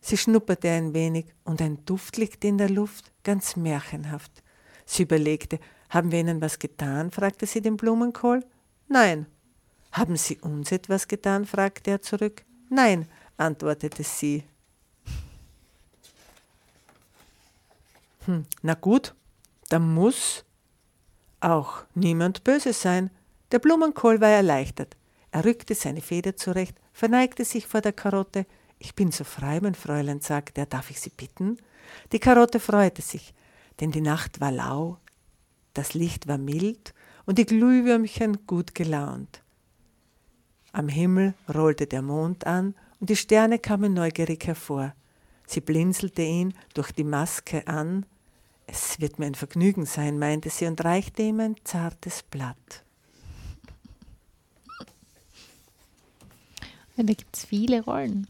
[0.00, 4.42] Sie schnupperte ein wenig und ein Duft liegt in der Luft, ganz märchenhaft.
[4.86, 5.58] Sie überlegte,
[5.90, 7.10] haben wir Ihnen was getan?
[7.10, 8.44] fragte sie den Blumenkohl.
[8.88, 9.26] Nein.
[9.92, 11.46] Haben Sie uns etwas getan?
[11.46, 12.44] fragte er zurück.
[12.68, 14.44] Nein, antwortete sie.
[18.26, 19.14] Hm, na gut,
[19.70, 20.44] dann muss
[21.40, 23.10] auch niemand böse sein.
[23.50, 24.96] Der Blumenkohl war erleichtert.
[25.30, 28.46] Er rückte seine Feder zurecht, verneigte sich vor der Karotte.
[28.78, 31.58] Ich bin so frei, mein Fräulein, sagte er, darf ich Sie bitten?
[32.12, 33.34] Die Karotte freute sich,
[33.80, 34.98] denn die Nacht war lau,
[35.74, 39.42] das Licht war mild und die Glühwürmchen gut gelaunt.
[40.72, 44.94] Am Himmel rollte der Mond an und die Sterne kamen neugierig hervor.
[45.46, 48.04] Sie blinzelte ihn durch die Maske an.
[48.66, 52.84] Es wird mir ein Vergnügen sein, meinte sie und reichte ihm ein zartes Blatt.
[56.98, 58.26] Ja, da gibt es viele Rollen.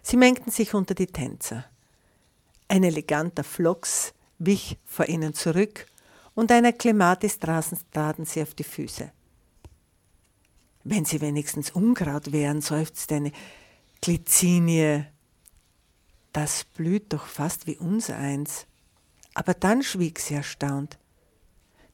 [0.00, 1.64] Sie mengten sich unter die Tänzer.
[2.68, 5.86] Ein eleganter Flox wich vor ihnen zurück
[6.36, 9.10] und einer Klematis traten sie auf die Füße.
[10.84, 13.32] Wenn sie wenigstens Unkraut wären, seufzte eine
[14.02, 15.08] Glycinie.
[16.32, 18.66] Das blüht doch fast wie unser eins.
[19.34, 20.96] Aber dann schwieg sie erstaunt.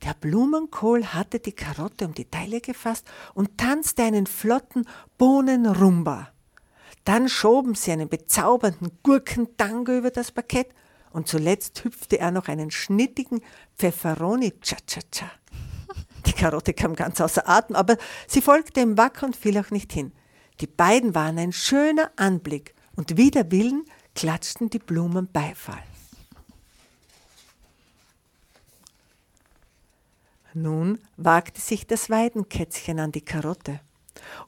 [0.03, 4.87] Der Blumenkohl hatte die Karotte um die Taille gefasst und tanzte einen flotten
[5.17, 6.29] Bohnenrumba.
[7.05, 10.69] Dann schoben sie einen bezaubernden Gurkentango über das Parkett
[11.11, 13.41] und zuletzt hüpfte er noch einen schnittigen
[13.79, 15.31] Pfefferoni-Cha-Cha-Cha.
[16.27, 19.93] Die Karotte kam ganz außer Atem, aber sie folgte ihm wacker und fiel auch nicht
[19.93, 20.13] hin.
[20.61, 23.85] Die beiden waren ein schöner Anblick und wider Willen
[24.15, 25.83] klatschten die Blumen Beifall.
[30.55, 33.81] Nun wagte sich das Weidenkätzchen an die Karotte,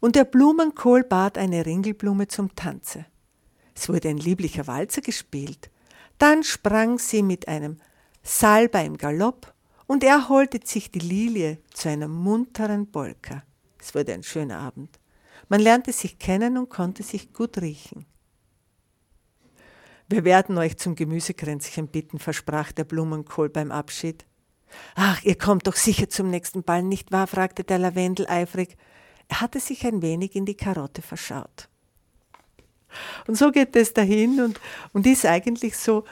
[0.01, 3.07] und der Blumenkohl bat eine Ringelblume zum Tanze.
[3.75, 5.71] Es wurde ein lieblicher Walzer gespielt.
[6.19, 7.79] Dann sprang sie mit einem
[8.23, 9.53] Salber im Galopp,
[9.87, 13.43] und er holte sich die Lilie zu einer munteren Polka.
[13.79, 14.99] Es wurde ein schöner Abend.
[15.49, 18.07] Man lernte sich kennen und konnte sich gut riechen.
[20.09, 24.25] Wir werden euch zum Gemüsekränzchen bitten, versprach der Blumenkohl beim Abschied.
[24.95, 27.27] Ach, ihr kommt doch sicher zum nächsten Ball, nicht wahr?
[27.27, 28.77] fragte der Lavendel eifrig.
[29.29, 31.69] Er hatte sich ein wenig in die Karotte verschaut.
[33.27, 34.61] Und so geht es dahin und,
[34.93, 36.05] und ist eigentlich so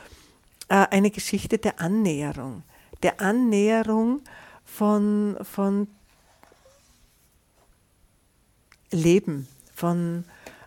[0.69, 2.65] äh, eine Geschichte der Annäherung,
[3.03, 4.21] der Annäherung
[4.65, 5.89] von, von
[8.91, 10.25] Leben, von,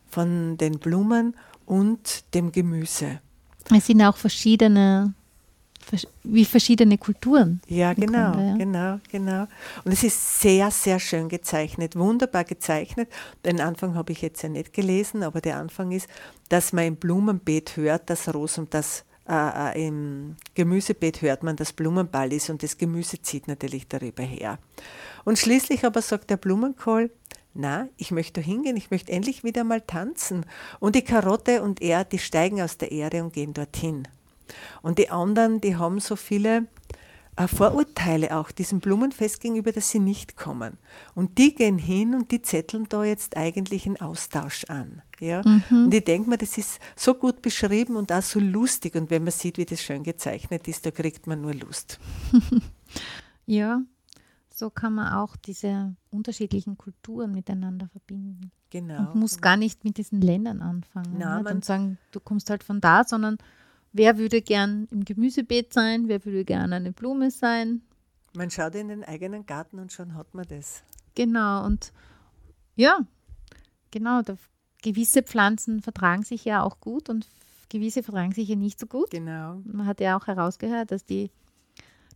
[0.09, 3.19] von den Blumen und dem Gemüse.
[3.75, 5.13] Es sind auch verschiedene
[6.23, 7.61] wie verschiedene Kulturen.
[7.67, 8.57] Ja, genau, Grunde, ja.
[8.57, 9.47] genau, genau.
[9.83, 13.09] Und es ist sehr, sehr schön gezeichnet, wunderbar gezeichnet.
[13.43, 16.07] Den Anfang habe ich jetzt ja nicht gelesen, aber der Anfang ist,
[16.49, 21.73] dass man im Blumenbeet hört, dass Rosen, das äh, äh, im Gemüsebeet hört man, dass
[21.73, 24.59] Blumenball ist und das Gemüse zieht natürlich darüber her.
[25.23, 27.09] Und schließlich aber sagt der Blumenkohl,
[27.55, 30.45] na, ich möchte hingehen, ich möchte endlich wieder mal tanzen.
[30.79, 34.07] Und die Karotte und er, die steigen aus der Erde und gehen dorthin.
[34.81, 36.67] Und die anderen, die haben so viele
[37.37, 40.77] äh, Vorurteile auch diesem Blumenfest gegenüber, dass sie nicht kommen.
[41.15, 45.01] Und die gehen hin und die zetteln da jetzt eigentlich einen Austausch an.
[45.19, 45.41] Ja?
[45.43, 45.85] Mhm.
[45.85, 48.95] Und ich denke mir, das ist so gut beschrieben und auch so lustig.
[48.95, 51.99] Und wenn man sieht, wie das schön gezeichnet ist, da kriegt man nur Lust.
[53.45, 53.81] ja,
[54.49, 58.51] so kann man auch diese unterschiedlichen Kulturen miteinander verbinden.
[58.69, 59.11] Genau.
[59.11, 61.17] Und muss gar nicht mit diesen Ländern anfangen.
[61.17, 61.49] Nein, ne?
[61.51, 63.37] Und sagen, du kommst halt von da, sondern
[63.97, 66.09] Wer würde gern im Gemüsebeet sein?
[66.09, 67.81] Wer würde gern eine Blume sein?
[68.35, 70.83] Man schaut in den eigenen Garten und schon hat man das.
[71.15, 71.93] Genau, und
[72.75, 72.99] ja,
[73.91, 74.35] genau, da,
[74.83, 77.25] gewisse Pflanzen vertragen sich ja auch gut und
[77.69, 79.11] gewisse vertragen sich ja nicht so gut.
[79.11, 79.61] Genau.
[79.63, 81.31] Man hat ja auch herausgehört, dass die,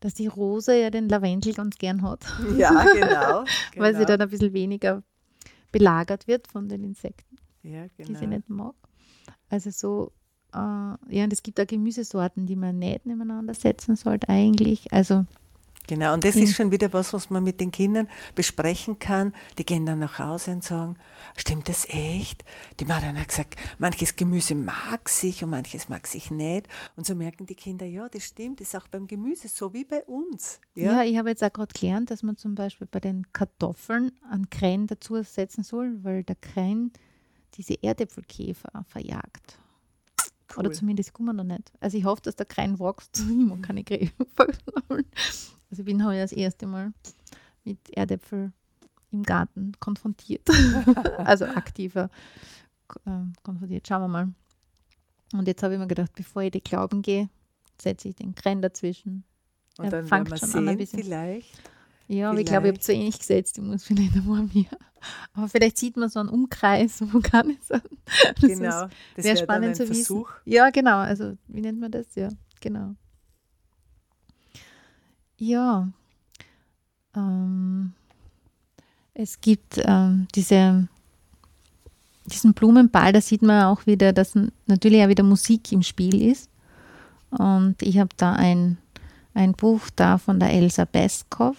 [0.02, 2.26] dass die Rose ja den Lavendel ganz gern hat.
[2.58, 3.46] Ja, genau.
[3.78, 4.06] Weil sie genau.
[4.06, 5.02] dann ein bisschen weniger
[5.72, 8.10] belagert wird von den Insekten, ja, genau.
[8.10, 8.36] die sie genau.
[8.36, 8.76] nicht mag.
[9.48, 10.12] Also so
[10.54, 14.92] ja, und es gibt auch Gemüsesorten, die man nicht nebeneinander setzen sollte eigentlich.
[14.92, 15.26] Also
[15.90, 19.34] Genau, und das ist schon wieder was, was man mit den Kindern besprechen kann.
[19.58, 20.98] Die gehen dann nach Hause und sagen,
[21.36, 22.46] stimmt das echt?
[22.80, 26.68] Die Mutter hat gesagt, manches Gemüse mag sich und manches mag sich nicht.
[26.96, 29.84] Und so merken die Kinder, ja, das stimmt, das ist auch beim Gemüse so wie
[29.84, 30.60] bei uns.
[30.76, 34.12] Ja, ja ich habe jetzt auch gerade gelernt, dass man zum Beispiel bei den Kartoffeln
[34.30, 36.94] einen Krähen dazu setzen soll, weil der Krähen
[37.56, 39.58] diese Erdäpfelkäfer verjagt.
[40.60, 40.66] Cool.
[40.66, 41.72] Oder zumindest kommen wir noch nicht.
[41.80, 43.20] Also ich hoffe, dass der kein wächst.
[43.30, 46.92] Ich mag keine Gräben Also ich bin heute das erste Mal
[47.64, 48.52] mit Erdäpfel
[49.12, 50.48] im Garten konfrontiert.
[51.18, 52.10] also aktiver
[53.06, 53.88] äh, konfrontiert.
[53.88, 54.34] Schauen wir mal.
[55.34, 57.30] Und jetzt habe ich mir gedacht, bevor ich die Glauben gehe,
[57.82, 59.24] setze ich den Kren dazwischen.
[59.78, 61.04] Und er dann fängt schon sehen, an ein bisschen.
[61.04, 61.48] Vielleicht.
[62.10, 63.60] Ja, aber ich glaube, ich habe zu ähnlich gesetzt.
[63.60, 64.66] Ich muss vielleicht einmal mehr.
[65.34, 67.82] Aber vielleicht sieht man so einen Umkreis, wo kann es sein.
[68.42, 70.26] Das genau, das wäre spannend zu wissen.
[70.44, 70.98] Ja, genau.
[70.98, 72.16] Also, wie nennt man das?
[72.16, 72.96] Ja, genau.
[75.38, 75.88] Ja.
[77.16, 77.94] Ähm,
[79.14, 80.88] es gibt ähm, diese,
[82.26, 84.34] diesen Blumenball, da sieht man auch wieder, dass
[84.66, 86.50] natürlich auch wieder Musik im Spiel ist.
[87.30, 88.80] Und ich habe da ein,
[89.36, 91.56] ein Buch da von der Elsa Beskow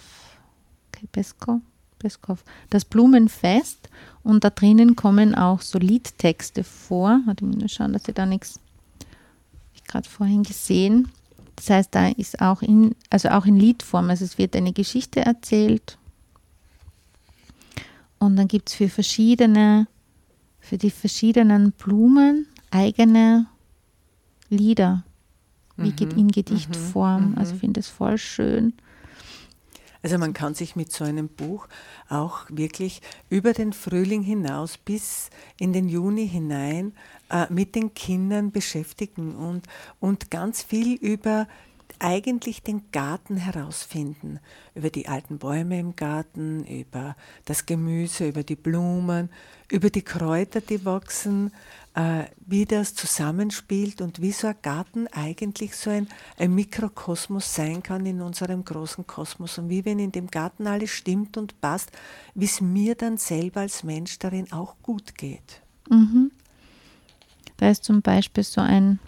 [1.07, 1.61] Pesko,
[1.99, 3.89] Peskov, das Blumenfest
[4.23, 7.21] und da drinnen kommen auch so Liedtexte vor.
[7.25, 8.59] Warte mal schauen, dass ich da nichts,
[9.73, 11.09] ich gerade vorhin gesehen.
[11.55, 15.21] Das heißt, da ist auch in, also auch in Liedform, also es wird eine Geschichte
[15.21, 15.97] erzählt
[18.21, 19.87] und dann gibt es für verschiedene
[20.59, 23.47] für die verschiedenen Blumen eigene
[24.49, 25.03] Lieder
[25.75, 27.31] wie mhm, in Gedichtform.
[27.31, 28.73] Mhm, also ich finde es voll schön.
[30.03, 31.67] Also man kann sich mit so einem Buch
[32.09, 36.93] auch wirklich über den Frühling hinaus bis in den Juni hinein
[37.29, 39.67] äh, mit den Kindern beschäftigen und,
[39.99, 41.47] und ganz viel über
[42.01, 44.39] eigentlich den Garten herausfinden,
[44.73, 49.29] über die alten Bäume im Garten, über das Gemüse, über die Blumen,
[49.69, 51.51] über die Kräuter, die wachsen,
[51.93, 57.83] äh, wie das zusammenspielt und wie so ein Garten eigentlich so ein, ein Mikrokosmos sein
[57.83, 61.91] kann in unserem großen Kosmos und wie wenn in dem Garten alles stimmt und passt,
[62.33, 65.61] wie es mir dann selber als Mensch darin auch gut geht.
[65.89, 66.31] Mhm.
[67.57, 68.99] Da ist zum Beispiel so ein,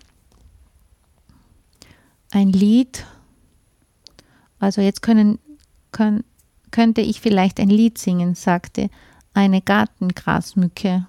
[2.34, 3.06] ein Lied,
[4.60, 5.40] also jetzt können,
[5.92, 6.24] können,
[6.72, 8.90] könnte ich vielleicht ein Lied singen, sagte
[9.34, 11.06] eine Gartengrasmücke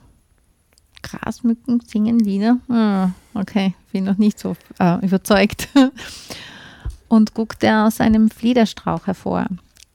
[1.05, 2.59] Grasmücken singen Lieder.
[2.69, 5.69] Ah, okay, bin noch nicht so äh, überzeugt.
[7.09, 9.47] Und guckte aus einem Fliederstrauch hervor.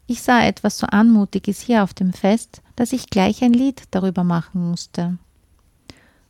[0.07, 4.23] Ich sah etwas so Anmutiges hier auf dem Fest, dass ich gleich ein Lied darüber
[4.23, 5.17] machen musste.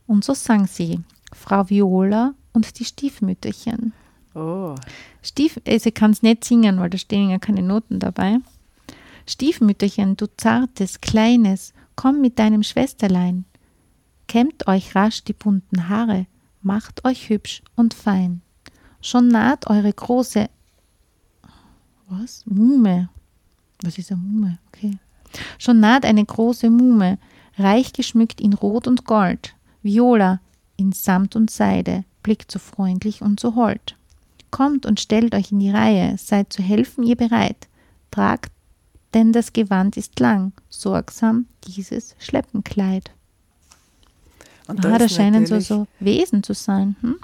[0.08, 3.94] Und so sang sie, Frau Viola und die Stiefmütterchen.
[4.36, 4.76] Oh.
[5.22, 8.38] Stief, äh, sie kann es nicht singen, weil da stehen ja keine Noten dabei.
[9.26, 13.46] Stiefmütterchen, du zartes, kleines, komm mit deinem Schwesterlein,
[14.30, 16.28] Kämmt euch rasch die bunten Haare,
[16.62, 18.42] macht euch hübsch und fein.
[19.02, 20.50] Schon naht eure große
[22.10, 22.44] was?
[22.46, 23.10] Mume.
[23.82, 24.60] Was ist eine Mume?
[24.68, 24.98] Okay.
[25.58, 27.18] Schon naht eine große Mume,
[27.58, 29.56] reich geschmückt in Rot und Gold.
[29.82, 30.42] Viola
[30.76, 33.96] in Samt und Seide, blickt so freundlich und so hold.
[34.52, 37.68] Kommt und stellt euch in die Reihe, seid zu helfen ihr bereit.
[38.12, 38.52] Tragt,
[39.14, 43.12] denn das Gewand ist lang, sorgsam dieses Schleppenkleid.
[44.68, 46.96] Und ah, da, da scheinen so, so Wesen zu sein.
[47.02, 47.18] Hm?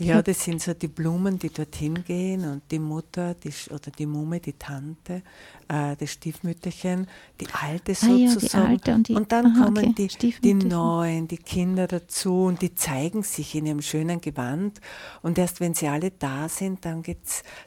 [0.00, 4.06] Ja, das sind so die Blumen, die dorthin gehen und die Mutter die, oder die
[4.06, 5.22] Mumme, die Tante,
[5.68, 7.06] äh, das Stiefmütterchen,
[7.40, 8.14] die Alte sozusagen.
[8.14, 10.08] Ah, ja, die Alte und, die, und dann aha, kommen okay.
[10.20, 14.80] die, die Neuen, die Kinder dazu und die zeigen sich in ihrem schönen Gewand.
[15.22, 17.18] Und erst wenn sie alle da sind, dann geht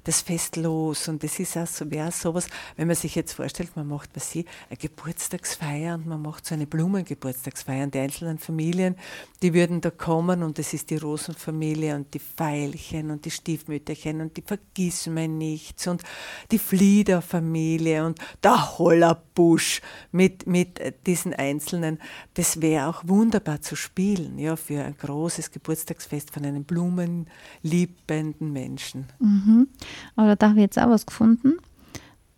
[0.03, 1.07] das Fest los.
[1.07, 4.31] Und das ist auch so, wäre sowas, wenn man sich jetzt vorstellt, man macht was
[4.31, 7.85] sie, eine Geburtstagsfeier und man macht so eine Blumengeburtstagsfeier.
[7.85, 8.95] Und die einzelnen Familien,
[9.41, 14.21] die würden da kommen und das ist die Rosenfamilie und die Veilchen und die Stiefmütterchen
[14.21, 16.03] und die Vergissmeinnichts und
[16.51, 21.99] die Fliederfamilie und der Hollerbusch mit, mit diesen Einzelnen.
[22.33, 29.05] Das wäre auch wunderbar zu spielen, ja, für ein großes Geburtstagsfest von einem blumenliebenden Menschen.
[29.19, 29.67] Mhm.
[30.15, 31.57] Aber da habe ich jetzt auch was gefunden.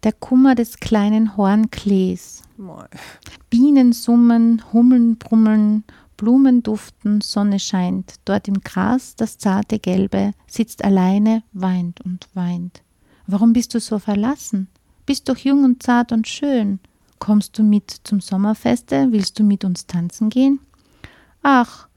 [0.04, 2.44] Der Kummer des kleinen Hornklees.
[3.50, 5.84] Bienen summen, Hummeln brummeln,
[6.20, 12.84] Blumen duften, Sonne scheint, dort im Gras das zarte Gelbe sitzt alleine, weint und weint.
[13.26, 14.68] Warum bist du so verlassen?
[15.06, 16.82] Bist doch jung und zart und schön.
[17.20, 19.14] Kommst du mit zum Sommerfeste?
[19.14, 20.60] Willst du mit uns tanzen gehen?
[21.42, 21.88] Ach,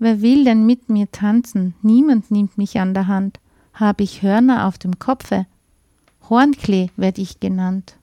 [0.00, 1.74] wer will denn mit mir tanzen?
[1.80, 3.38] Niemand nimmt mich an der Hand.
[3.72, 5.46] Hab ich Hörner auf dem Kopfe?
[6.28, 7.94] Hornklee werd ich genannt.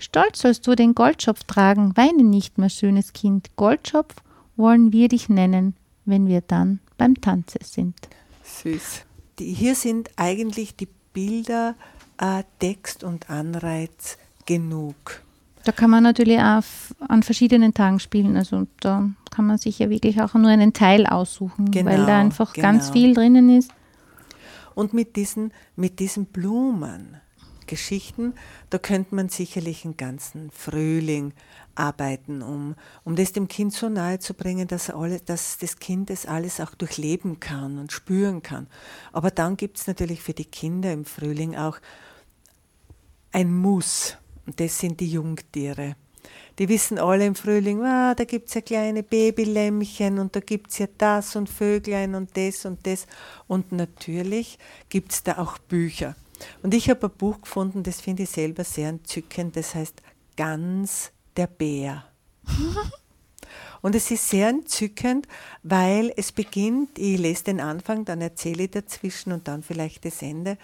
[0.00, 3.54] Stolz sollst du den Goldschopf tragen, weine nicht mehr, schönes Kind.
[3.54, 4.16] Goldschopf
[4.56, 7.94] wollen wir dich nennen, wenn wir dann beim Tanze sind.
[8.42, 9.02] Süß.
[9.38, 11.74] Die, hier sind eigentlich die Bilder
[12.18, 15.22] äh, Text und Anreiz genug.
[15.64, 16.62] Da kann man natürlich auch
[17.08, 18.36] an verschiedenen Tagen spielen.
[18.36, 22.20] Also da kann man sich ja wirklich auch nur einen Teil aussuchen, genau, weil da
[22.20, 22.68] einfach genau.
[22.68, 23.72] ganz viel drinnen ist.
[24.74, 27.16] Und mit diesen, mit diesen Blumen,
[27.66, 28.34] Geschichten,
[28.70, 31.32] da könnte man sicherlich einen ganzen Frühling
[31.74, 32.74] arbeiten, um,
[33.04, 36.60] um das dem Kind so nahe zu bringen, dass, alle, dass das Kind das alles
[36.60, 38.66] auch durchleben kann und spüren kann.
[39.12, 41.78] Aber dann gibt es natürlich für die Kinder im Frühling auch
[43.32, 45.96] ein Muss, und das sind die Jungtiere.
[46.58, 50.70] Die wissen alle im Frühling, ah, da gibt es ja kleine Babylämmchen und da gibt
[50.70, 53.06] es ja das und Vöglein und das und das.
[53.46, 54.58] Und natürlich
[54.88, 56.16] gibt es da auch Bücher.
[56.62, 60.02] Und ich habe ein Buch gefunden, das finde ich selber sehr entzückend, das heißt
[60.36, 62.04] Ganz der Bär.
[63.82, 65.28] Und es ist sehr entzückend,
[65.62, 70.22] weil es beginnt, ich lese den Anfang, dann erzähle ich dazwischen und dann vielleicht das
[70.22, 70.58] Ende.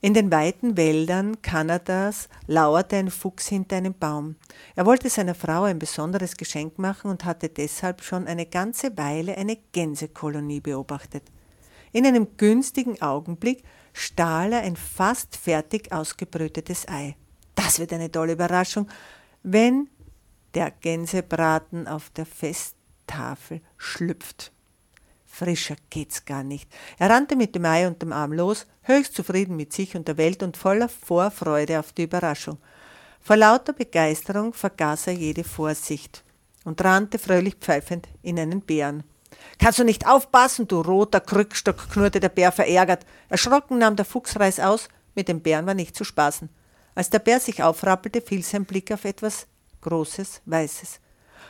[0.00, 4.36] In den weiten Wäldern Kanadas lauerte ein Fuchs hinter einem Baum.
[4.76, 9.36] Er wollte seiner Frau ein besonderes Geschenk machen und hatte deshalb schon eine ganze Weile
[9.36, 11.24] eine Gänsekolonie beobachtet.
[11.92, 13.64] In einem günstigen Augenblick
[13.98, 17.16] stahl er ein fast fertig ausgebrütetes Ei.
[17.54, 18.88] Das wird eine tolle Überraschung,
[19.42, 19.88] wenn
[20.54, 22.76] der Gänsebraten auf der Fest
[23.06, 24.52] Tafel schlüpft.
[25.24, 26.70] Frischer geht's gar nicht.
[26.98, 30.16] Er rannte mit dem Ei und dem Arm los, höchst zufrieden mit sich und der
[30.16, 32.58] Welt und voller Vorfreude auf die Überraschung.
[33.20, 36.24] Vor lauter Begeisterung vergaß er jede Vorsicht
[36.64, 39.04] und rannte fröhlich pfeifend in einen Bären.
[39.58, 43.04] Kannst du nicht aufpassen, du roter Krückstock, knurrte der Bär verärgert.
[43.28, 46.48] Erschrocken nahm der Fuchs Reis aus, mit dem Bären war nicht zu spaßen.
[46.94, 49.46] Als der Bär sich aufrappelte, fiel sein Blick auf etwas
[49.80, 51.00] Großes, Weißes.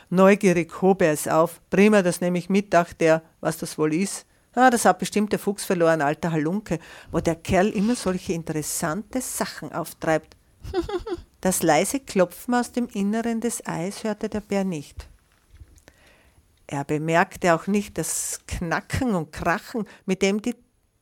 [0.09, 1.61] Neugierig hob er es auf.
[1.69, 4.25] Prima, das nehme ich mit, dachte er, was das wohl ist.
[4.53, 6.79] Ah, das hat bestimmt der Fuchs verloren, alter Halunke,
[7.11, 10.35] wo der Kerl immer solche interessante Sachen auftreibt.
[11.41, 15.07] Das leise Klopfen aus dem Inneren des Eis hörte der Bär nicht.
[16.71, 20.55] Er bemerkte auch nicht das Knacken und Krachen, mit dem die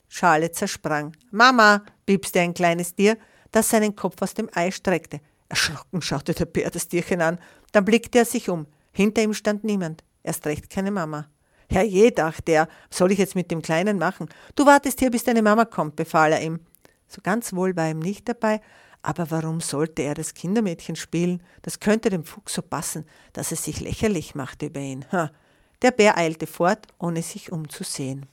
[0.07, 1.13] Schale zersprang.
[1.29, 3.17] Mama, piepste ein kleines Tier,
[3.51, 5.19] das seinen Kopf aus dem Ei streckte.
[5.49, 7.37] Erschrocken schaute der Bär das Tierchen an.
[7.73, 8.65] Dann blickte er sich um.
[8.93, 11.27] Hinter ihm stand niemand, erst recht keine Mama.
[11.69, 14.29] Herrje, dachte er, was soll ich jetzt mit dem Kleinen machen?
[14.55, 16.61] Du wartest hier, bis deine Mama kommt, befahl er ihm.
[17.09, 18.61] So ganz wohl war ihm nicht dabei,
[19.01, 21.43] aber warum sollte er das Kindermädchen spielen?
[21.63, 23.03] Das könnte dem Fuchs so passen,
[23.33, 25.05] dass es sich lächerlich machte über ihn.
[25.11, 25.29] Ha.
[25.81, 28.25] Der Bär eilte fort, ohne sich umzusehen.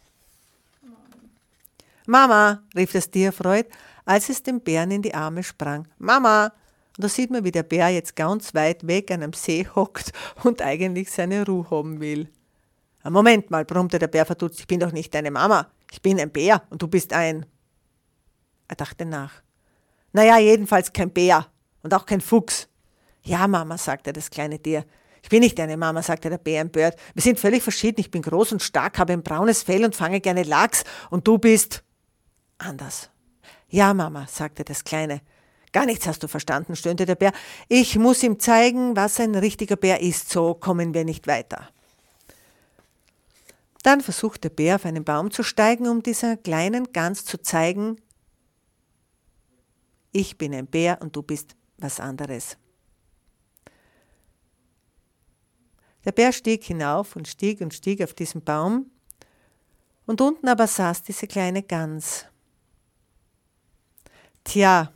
[2.06, 3.66] Mama, rief das Tier erfreut,
[4.04, 5.88] als es dem Bären in die Arme sprang.
[5.98, 6.52] Mama!
[6.96, 10.12] Und da sieht man, wie der Bär jetzt ganz weit weg an einem See hockt
[10.42, 12.28] und eigentlich seine Ruhe haben will.
[13.02, 15.68] Moment mal, brummte der Bär verdutzt, ich bin doch nicht deine Mama.
[15.90, 17.46] Ich bin ein Bär und du bist ein.
[18.68, 19.42] Er dachte nach.
[20.12, 21.46] Naja, jedenfalls kein Bär
[21.82, 22.68] und auch kein Fuchs.
[23.22, 24.84] Ja, Mama, sagte das kleine Tier.
[25.24, 26.96] Ich bin nicht deine Mama, sagte der Bär empört.
[27.14, 27.98] Wir sind völlig verschieden.
[27.98, 30.84] Ich bin groß und stark, habe ein braunes Fell und fange gerne Lachs.
[31.08, 31.82] Und du bist
[32.58, 33.08] anders.
[33.70, 35.22] Ja, Mama, sagte das Kleine.
[35.72, 37.32] Gar nichts hast du verstanden, stöhnte der Bär.
[37.68, 41.70] Ich muss ihm zeigen, was ein richtiger Bär ist, so kommen wir nicht weiter.
[43.82, 47.96] Dann versucht der Bär auf einen Baum zu steigen, um dieser kleinen Gans zu zeigen,
[50.12, 52.58] ich bin ein Bär und du bist was anderes.
[56.04, 58.90] Der Bär stieg hinauf und stieg und stieg auf diesen Baum,
[60.06, 62.26] und unten aber saß diese kleine Gans.
[64.44, 64.92] Tja,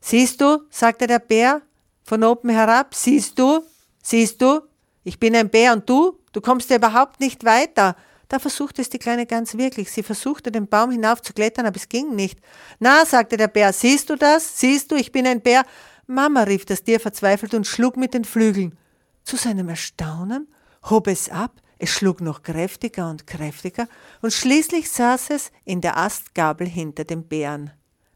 [0.00, 1.62] siehst du, sagte der Bär
[2.02, 3.62] von oben herab, siehst du,
[4.02, 4.60] siehst du,
[5.02, 7.96] ich bin ein Bär und du, du kommst ja überhaupt nicht weiter.
[8.28, 9.90] Da versuchte es die kleine Gans wirklich.
[9.92, 12.38] Sie versuchte, den Baum hinauf zu klettern, aber es ging nicht.
[12.78, 14.58] Na, sagte der Bär, siehst du das?
[14.58, 15.64] Siehst du, ich bin ein Bär?
[16.06, 18.76] Mama, rief das Tier verzweifelt und schlug mit den Flügeln.
[19.24, 20.48] Zu seinem Erstaunen
[20.90, 23.88] hob es ab, es schlug noch kräftiger und kräftiger,
[24.22, 27.70] und schließlich saß es in der Astgabel hinter dem Bären.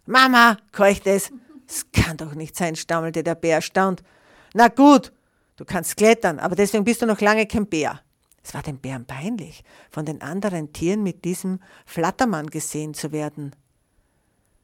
[0.06, 1.32] Mama, keuchte es.
[1.66, 4.02] Es kann doch nicht sein, stammelte der Bär erstaunt.
[4.54, 5.12] Na gut,
[5.56, 8.00] du kannst klettern, aber deswegen bist du noch lange kein Bär.
[8.42, 13.54] Es war dem Bären peinlich, von den anderen Tieren mit diesem Flattermann gesehen zu werden.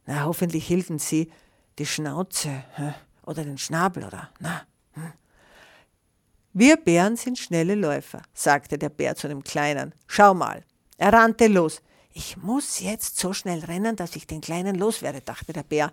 [0.06, 1.30] Na, hoffentlich hielten sie
[1.78, 2.64] die Schnauze
[3.26, 4.62] oder den Schnabel oder na.
[4.92, 5.12] Hm.
[6.56, 9.92] Wir Bären sind schnelle Läufer, sagte der Bär zu dem Kleinen.
[10.06, 10.62] Schau mal.
[10.98, 11.82] Er rannte los.
[12.12, 15.92] Ich muss jetzt so schnell rennen, dass ich den Kleinen loswerde, dachte der Bär.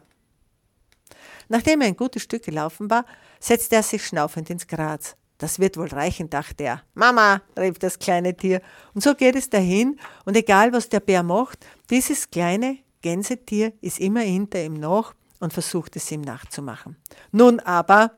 [1.50, 3.06] Nachdem er ein gutes Stück gelaufen war,
[3.40, 5.16] setzte er sich schnaufend ins Gras.
[5.40, 6.84] Das wird wohl reichen, dachte er.
[6.94, 8.62] Mama, rief das kleine Tier.
[8.94, 14.00] Und so geht es dahin, und egal was der Bär macht, dieses kleine Gänsetier ist
[14.00, 16.98] immer hinter ihm nach und versucht es ihm nachzumachen.
[17.32, 18.12] Nun aber,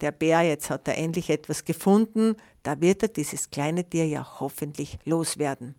[0.00, 4.40] der Bär, jetzt hat er endlich etwas gefunden, da wird er dieses kleine Tier ja
[4.40, 5.74] hoffentlich loswerden.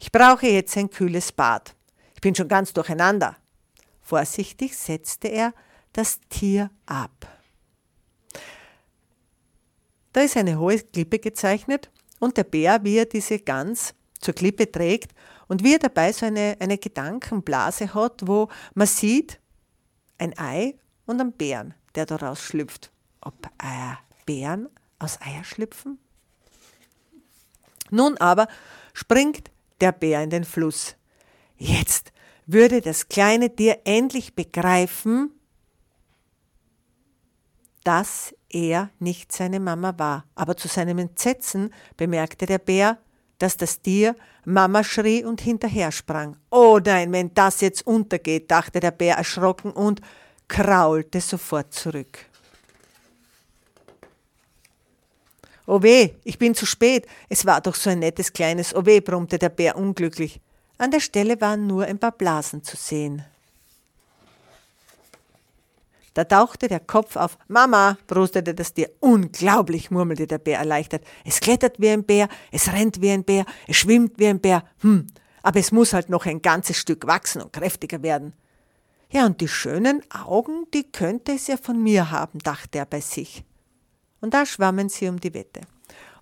[0.00, 1.74] Ich brauche jetzt ein kühles Bad.
[2.14, 3.36] Ich bin schon ganz durcheinander.
[4.02, 5.54] Vorsichtig setzte er
[5.92, 7.26] das Tier ab.
[10.12, 11.90] Da ist eine hohe Klippe gezeichnet
[12.20, 15.12] und der Bär, wie er diese Gans zur Klippe trägt
[15.48, 19.40] und wie er dabei so eine, eine Gedankenblase hat, wo man sieht
[20.18, 20.74] ein Ei
[21.06, 22.93] und einen Bären, der daraus schlüpft.
[23.24, 24.68] Ob Eier, Bären
[24.98, 25.98] aus Eier schlüpfen?
[27.90, 28.48] Nun aber
[28.92, 29.50] springt
[29.80, 30.96] der Bär in den Fluss.
[31.56, 32.12] Jetzt
[32.46, 35.30] würde das kleine Tier endlich begreifen,
[37.82, 40.24] dass er nicht seine Mama war.
[40.34, 42.98] Aber zu seinem Entsetzen bemerkte der Bär,
[43.38, 44.14] dass das Tier
[44.44, 46.36] Mama schrie und hinterher sprang.
[46.50, 50.00] Oh nein, wenn das jetzt untergeht, dachte der Bär erschrocken und
[50.48, 52.26] kraulte sofort zurück.
[55.66, 57.06] Oh weh, ich bin zu spät.
[57.28, 60.40] Es war doch so ein nettes kleines Oh weh, brummte der Bär unglücklich.
[60.76, 63.24] An der Stelle waren nur ein paar Blasen zu sehen.
[66.12, 67.38] Da tauchte der Kopf auf.
[67.48, 68.90] Mama, brustete das Tier.
[69.00, 71.02] Unglaublich, murmelte der Bär erleichtert.
[71.24, 74.64] Es klettert wie ein Bär, es rennt wie ein Bär, es schwimmt wie ein Bär.
[74.80, 75.08] Hm,
[75.42, 78.32] aber es muss halt noch ein ganzes Stück wachsen und kräftiger werden.
[79.10, 83.00] Ja, und die schönen Augen, die könnte es ja von mir haben, dachte er bei
[83.00, 83.44] sich.
[84.24, 85.60] Und da schwammen sie um die Wette.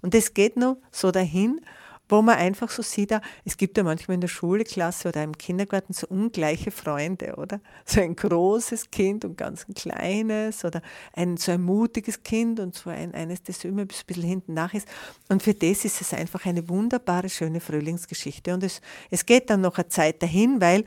[0.00, 1.60] Und es geht nur so dahin,
[2.08, 5.92] wo man einfach so sieht, es gibt ja manchmal in der Schulklasse oder im Kindergarten
[5.92, 7.60] so ungleiche Freunde, oder?
[7.84, 10.82] So ein großes Kind und ganz ein kleines oder
[11.12, 14.74] ein so ein mutiges Kind und so ein eines, das immer ein bisschen hinten nach
[14.74, 14.88] ist.
[15.28, 18.52] Und für das ist es einfach eine wunderbare, schöne Frühlingsgeschichte.
[18.52, 18.80] Und es,
[19.10, 20.84] es geht dann noch eine Zeit dahin, weil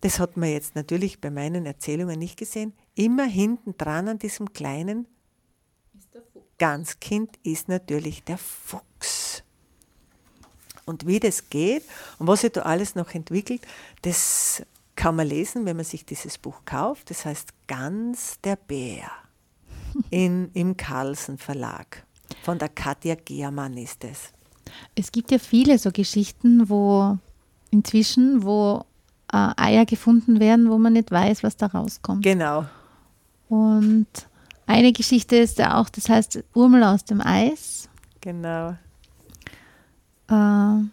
[0.00, 4.52] das hat man jetzt natürlich bei meinen Erzählungen nicht gesehen, immer hinten dran an diesem
[4.52, 5.06] kleinen
[6.58, 9.42] Ganzkind ist natürlich der Fuchs.
[10.84, 11.82] Und wie das geht
[12.18, 13.60] und was sich da alles noch entwickelt,
[14.02, 14.62] das
[14.94, 17.10] kann man lesen, wenn man sich dieses Buch kauft.
[17.10, 19.10] Das heißt Ganz der Bär
[20.10, 22.04] in, im Carlsen Verlag.
[22.42, 24.32] Von der Katja Giermann ist es.
[24.94, 27.18] Es gibt ja viele so Geschichten, wo
[27.70, 28.84] inzwischen, wo
[29.32, 32.24] äh, Eier gefunden werden, wo man nicht weiß, was da rauskommt.
[32.24, 32.66] Genau.
[33.48, 34.06] Und
[34.66, 37.88] eine Geschichte ist ja auch, das heißt Urmel aus dem Eis.
[38.20, 38.76] Genau.
[40.28, 40.84] Äh,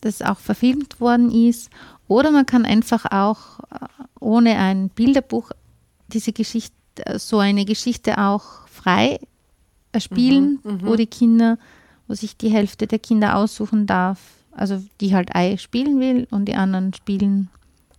[0.00, 1.70] das auch verfilmt worden ist.
[2.08, 3.86] Oder man kann einfach auch äh,
[4.18, 5.50] ohne ein Bilderbuch
[6.08, 9.20] diese Geschichte, äh, so eine Geschichte auch frei
[9.98, 11.58] spielen, mhm, wo die Kinder,
[12.08, 14.18] wo sich die Hälfte der Kinder aussuchen darf,
[14.52, 17.50] also die halt Ei spielen will und die anderen spielen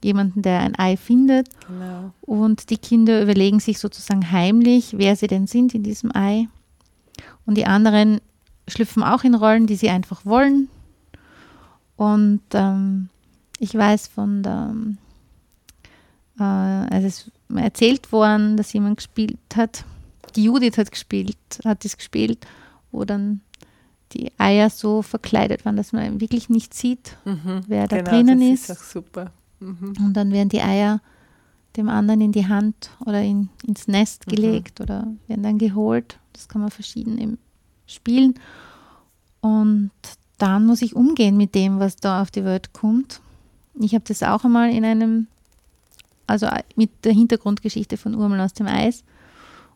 [0.03, 1.49] jemanden, der ein Ei findet.
[1.67, 2.13] Genau.
[2.21, 6.47] Und die Kinder überlegen sich sozusagen heimlich, wer sie denn sind in diesem Ei.
[7.45, 8.21] Und die anderen
[8.67, 10.69] schlüpfen auch in Rollen, die sie einfach wollen.
[11.95, 13.09] Und ähm,
[13.59, 14.73] ich weiß von der,
[16.39, 19.85] äh, also es ist erzählt worden, dass jemand gespielt hat,
[20.35, 22.45] die Judith hat gespielt, hat es gespielt,
[22.91, 23.41] wo dann
[24.13, 28.41] die Eier so verkleidet waren, dass man wirklich nicht sieht, mhm, wer da genau, drinnen
[28.41, 28.69] ist.
[28.69, 29.31] Das ist auch super.
[29.61, 29.93] Mhm.
[29.99, 30.99] Und dann werden die Eier
[31.77, 34.31] dem anderen in die Hand oder in, ins Nest mhm.
[34.31, 34.83] gelegt mhm.
[34.83, 36.19] oder werden dann geholt.
[36.33, 37.37] Das kann man verschieden im
[37.87, 38.35] spielen.
[39.41, 39.91] Und
[40.37, 43.21] dann muss ich umgehen mit dem, was da auf die Welt kommt.
[43.79, 45.27] Ich habe das auch einmal in einem,
[46.27, 49.03] also mit der Hintergrundgeschichte von Urmel aus dem Eis.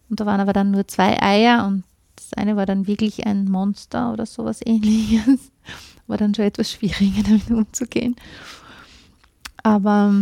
[0.09, 1.83] Und da waren aber dann nur zwei Eier und
[2.15, 5.51] das eine war dann wirklich ein Monster oder sowas ähnliches.
[6.07, 8.15] War dann schon etwas schwieriger damit umzugehen.
[9.65, 10.13] Aber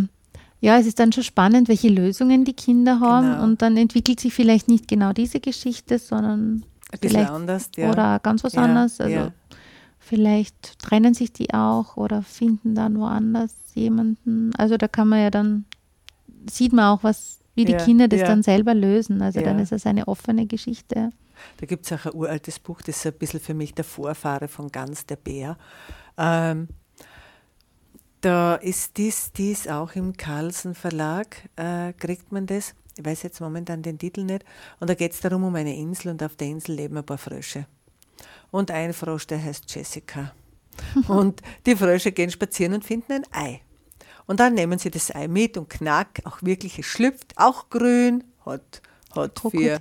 [0.62, 3.44] ja, es ist dann schon spannend, welche Lösungen die Kinder haben genau.
[3.44, 6.64] und dann entwickelt sich vielleicht nicht genau diese Geschichte, sondern
[6.94, 7.92] ein bisschen anders, ja.
[7.92, 9.02] Oder ganz was ja, anderes.
[9.02, 9.32] Also ja.
[10.00, 14.56] vielleicht trennen sich die auch oder finden dann woanders jemanden.
[14.56, 15.66] Also da kann man ja dann,
[16.50, 19.22] sieht man auch, was, wie die Kinder das dann selber lösen.
[19.22, 21.10] Also dann ist es eine offene Geschichte.
[21.58, 24.48] Da gibt es auch ein uraltes Buch, das ist ein bisschen für mich der Vorfahre
[24.48, 25.58] von Ganz der Bär.
[26.18, 26.70] Ähm,
[28.24, 32.74] da ist dies, dies auch im Carlsen Verlag, äh, kriegt man das.
[32.98, 34.46] Ich weiß jetzt momentan den Titel nicht.
[34.80, 37.18] Und da geht es darum, um eine Insel und auf der Insel leben ein paar
[37.18, 37.66] Frösche.
[38.50, 40.34] Und ein Frosch, der heißt Jessica.
[41.08, 43.62] und die Frösche gehen spazieren und finden ein Ei.
[44.26, 48.24] Und dann nehmen sie das Ei mit und knack, auch wirklich, es schlüpft, auch grün,
[48.46, 48.82] hat,
[49.14, 49.80] hat vier,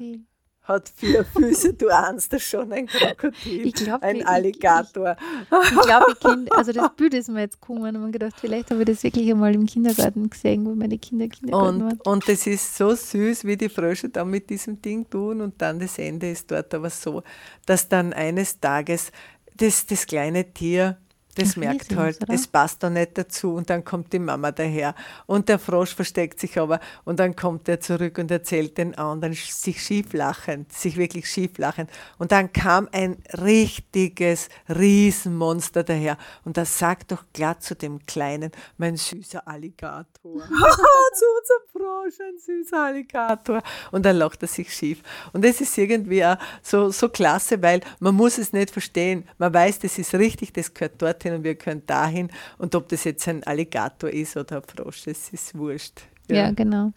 [0.65, 5.17] hat vier Füße, du ahnst das schon, ein Krokodil, ich glaub, ein Alligator.
[5.17, 8.71] Ich, ich, ich glaube, also das Bild ist mir jetzt gekommen und man gedacht, vielleicht
[8.71, 12.01] habe ich das wirklich einmal im Kindergarten gesehen, wo meine Kinder Kindergarten und, waren.
[12.05, 15.81] Und das ist so süß, wie die Frösche da mit diesem Ding tun und dann
[15.81, 17.23] das Ende ist dort aber so,
[17.67, 19.11] dass dann eines Tages
[19.57, 20.97] das, das kleine Tier
[21.35, 22.35] das Ach, merkt halt, oder?
[22.35, 24.95] es passt da nicht dazu und dann kommt die Mama daher.
[25.27, 29.33] Und der Frosch versteckt sich aber und dann kommt er zurück und erzählt den anderen
[29.33, 31.91] sich schief lachend, sich wirklich schief lachend.
[32.19, 36.19] Und dann kam ein richtiges Riesenmonster daher.
[36.45, 40.07] Und das sagt doch glatt zu dem Kleinen, mein süßer Alligator.
[41.15, 43.63] zu unserem Frosch, ein süßer Alligator.
[43.91, 45.03] Und dann lacht er sich schief.
[45.33, 49.53] Und das ist irgendwie auch so, so klasse, weil man muss es nicht verstehen, man
[49.53, 52.29] weiß, das ist richtig, das gehört dort dorthin und wir können dahin.
[52.59, 56.03] Und ob das jetzt ein Alligator ist oder ein Frosch, das ist wurscht.
[56.29, 56.93] Ja, ja genau.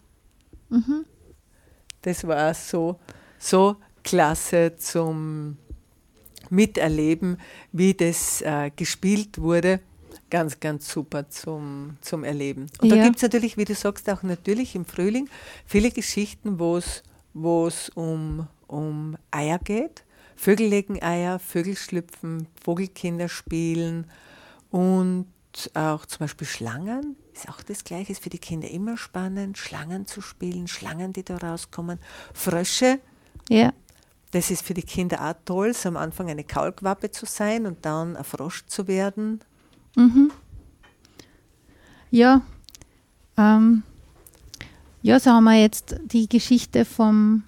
[0.68, 1.04] Mhm.
[2.02, 2.98] Das war so,
[3.38, 5.56] so klasse zum
[6.50, 7.38] Miterleben,
[7.72, 9.80] wie das äh, gespielt wurde.
[10.28, 12.66] Ganz, ganz super zum, zum Erleben.
[12.80, 12.96] Und ja.
[12.96, 15.28] da gibt es natürlich, wie du sagst, auch natürlich im Frühling
[15.66, 20.05] viele Geschichten, wo es um, um Eier geht
[20.36, 24.06] Vögel legen Eier, Vögel schlüpfen, Vogelkinder spielen
[24.70, 25.26] und
[25.74, 30.06] auch zum Beispiel Schlangen, ist auch das Gleiche, ist für die Kinder immer spannend, Schlangen
[30.06, 31.98] zu spielen, Schlangen, die da rauskommen.
[32.34, 33.00] Frösche,
[33.48, 33.72] Ja.
[34.32, 37.84] das ist für die Kinder auch toll, so am Anfang eine Kaulquappe zu sein und
[37.86, 39.40] dann ein Frosch zu werden.
[42.10, 42.42] Ja.
[43.38, 43.82] Ähm,
[45.02, 47.44] ja, so haben wir jetzt die Geschichte vom,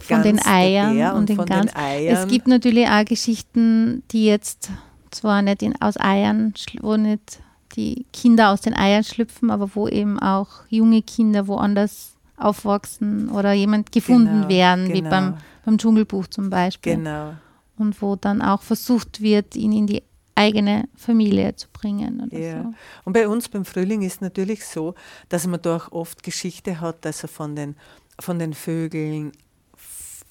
[0.00, 1.76] von den Eiern und, und den von den Gans.
[1.76, 2.16] Eiern.
[2.16, 4.70] Es gibt natürlich auch Geschichten, die jetzt
[5.10, 7.40] zwar nicht in, aus Eiern, wo nicht
[7.76, 13.52] die Kinder aus den Eiern schlüpfen, aber wo eben auch junge Kinder woanders aufwachsen oder
[13.52, 15.10] jemand gefunden Genau, werden, wie genau.
[15.10, 15.34] beim,
[15.64, 16.96] beim Dschungelbuch zum Beispiel.
[16.96, 17.34] Genau.
[17.76, 20.02] Und wo dann auch versucht wird, ihn in die
[20.34, 22.28] eigene Familie zu bringen.
[22.32, 22.62] Ja.
[22.62, 22.74] so.
[23.04, 24.94] Und bei uns beim Frühling ist natürlich so,
[25.28, 27.76] dass man da auch oft Geschichte hat, also von den,
[28.20, 29.32] von den Vögeln,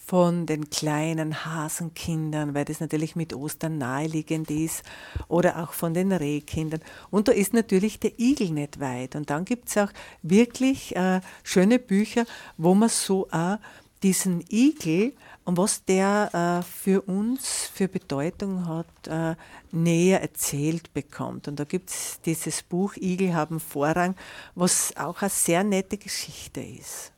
[0.08, 4.84] von den kleinen Hasenkindern, weil das natürlich mit Ostern naheliegend ist,
[5.28, 6.80] oder auch von den Rehkindern.
[7.12, 9.18] Und da ist natürlich der Igel nicht weit.
[9.18, 9.92] Und dann gibt es auch
[10.22, 13.58] wirklich äh, schöne Bücher, wo man so auch
[14.02, 15.12] diesen Igel
[15.44, 19.36] und was der äh, für uns für Bedeutung hat, äh,
[19.74, 21.50] näher erzählt bekommt.
[21.50, 24.16] Und da gibt es dieses Buch Igel haben Vorrang,
[24.56, 27.12] was auch eine sehr nette Geschichte ist.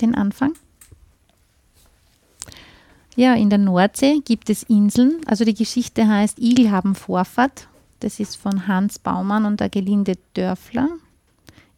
[0.00, 0.54] Den Anfang?
[3.14, 5.20] Ja, in der Nordsee gibt es Inseln.
[5.26, 7.68] Also die Geschichte heißt Igel haben Vorfahrt.
[8.00, 10.88] Das ist von Hans Baumann und der Gelinde Dörfler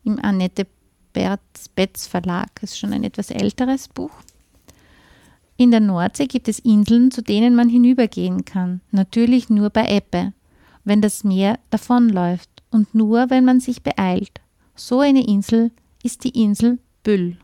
[0.04, 0.66] im Annette
[1.12, 2.48] Betz Verlag.
[2.60, 4.12] Das ist schon ein etwas älteres Buch.
[5.56, 8.80] In der Nordsee gibt es Inseln, zu denen man hinübergehen kann.
[8.90, 10.32] Natürlich nur bei Ebbe,
[10.84, 14.40] wenn das Meer davonläuft und nur, wenn man sich beeilt.
[14.74, 15.70] So eine Insel
[16.02, 17.38] ist die Insel Büll.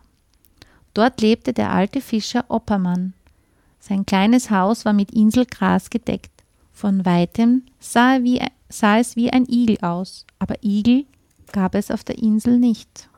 [0.94, 3.14] Dort lebte der alte Fischer Oppermann.
[3.80, 6.30] Sein kleines Haus war mit Inselgras gedeckt.
[6.72, 11.06] Von weitem sah, wie, sah es wie ein Igel aus, aber Igel
[11.52, 13.08] gab es auf der Insel nicht.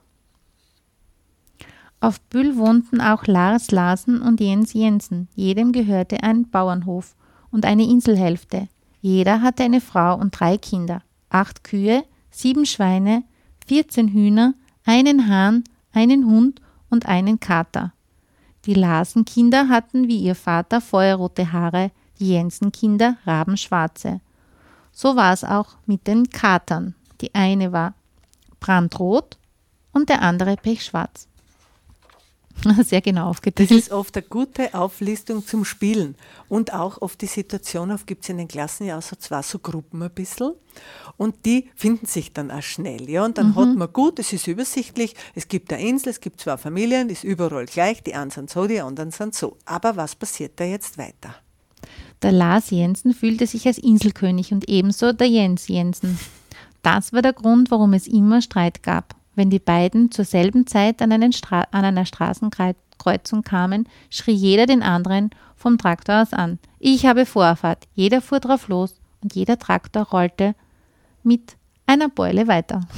[2.01, 5.29] Auf Büll wohnten auch Lars Larsen und Jens Jensen.
[5.37, 7.15] Jedem gehörte ein Bauernhof
[7.53, 8.69] und eine Inselhälfte.
[9.01, 13.25] Jeder hatte eine Frau und drei Kinder, acht Kühe, sieben Schweine,
[13.67, 14.55] 14 Hühner,
[14.85, 16.61] einen Hahn, einen Hund
[16.91, 17.93] und einen Kater.
[18.65, 24.21] Die Larsenkinder hatten wie ihr Vater feuerrote Haare, die Jensenkinder rabenschwarze.
[24.93, 26.95] So war es auch mit den Katern.
[27.21, 27.95] Die eine war
[28.61, 29.39] brandrot
[29.93, 31.29] und der andere pechschwarz.
[32.85, 33.71] Sehr genau Das aufgeteilt.
[33.71, 36.15] ist oft eine gute Auflistung zum Spielen
[36.49, 39.43] und auch oft die Situation, oft gibt es in den Klassen ja auch so zwei
[39.43, 40.53] so Gruppen ein bisschen
[41.17, 43.09] und die finden sich dann auch schnell.
[43.09, 43.25] Ja?
[43.25, 46.57] Und dann hat man gut, es ist übersichtlich, es gibt eine Insel, es gibt zwei
[46.57, 49.57] Familien, ist überall gleich, die einen sind so, die anderen sind so.
[49.65, 51.35] Aber was passiert da jetzt weiter?
[52.23, 56.19] Der Lars Jensen fühlte sich als Inselkönig und ebenso der Jens Jensen.
[56.83, 59.17] Das war der Grund, warum es immer Streit gab.
[59.35, 64.83] Wenn die beiden zur selben Zeit an, Stra an einer Straßenkreuzung kamen, schrie jeder den
[64.83, 66.59] anderen vom Traktor aus an.
[66.79, 67.87] Ich habe Vorfahrt.
[67.95, 70.55] Jeder fuhr drauf los und jeder Traktor rollte
[71.23, 71.57] mit
[71.87, 72.81] einer Beule weiter.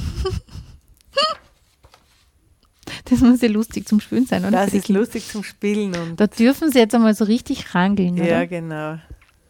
[3.05, 4.51] Das muss ja lustig zum Spielen sein, oder?
[4.51, 8.27] Das ist lustig zum Spielen und Da dürfen sie jetzt einmal so richtig rangeln, oder?
[8.27, 8.97] ja, genau.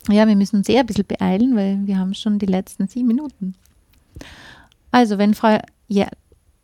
[0.09, 3.07] Ja, wir müssen uns eher ein bisschen beeilen, weil wir haben schon die letzten sieben
[3.07, 3.55] Minuten.
[4.91, 5.57] Also, wenn Frau
[5.87, 6.07] ja,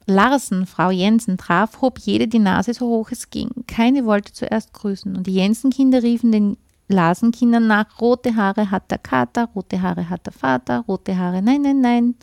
[0.05, 3.49] Larsen Frau Jensen traf, hob jede die Nase so hoch es ging.
[3.67, 5.15] Keine wollte zuerst grüßen.
[5.15, 10.25] Und die Jensen-Kinder riefen den Larsen-Kindern nach, rote Haare hat der Kater, rote Haare hat
[10.25, 12.15] der Vater, rote Haare, nein, nein, nein.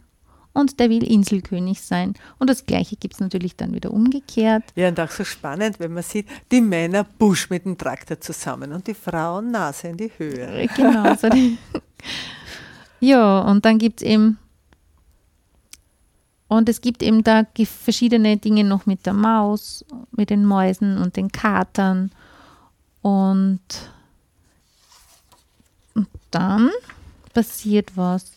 [0.52, 2.14] Und der will Inselkönig sein.
[2.38, 4.64] Und das Gleiche gibt es natürlich dann wieder umgekehrt.
[4.74, 8.72] Ja, und auch so spannend, wenn man sieht, die Männer Busch mit dem Traktor zusammen
[8.72, 10.68] und die Frauen Nase in die Höhe.
[10.74, 11.14] Genau.
[11.14, 11.58] So die
[13.00, 14.38] ja, und dann gibt es eben,
[16.48, 21.16] und es gibt eben da verschiedene Dinge noch mit der Maus, mit den Mäusen und
[21.16, 22.10] den Katern.
[23.02, 23.60] Und,
[25.94, 26.70] und dann
[27.34, 28.32] passiert was.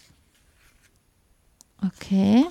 [1.84, 2.46] Okay.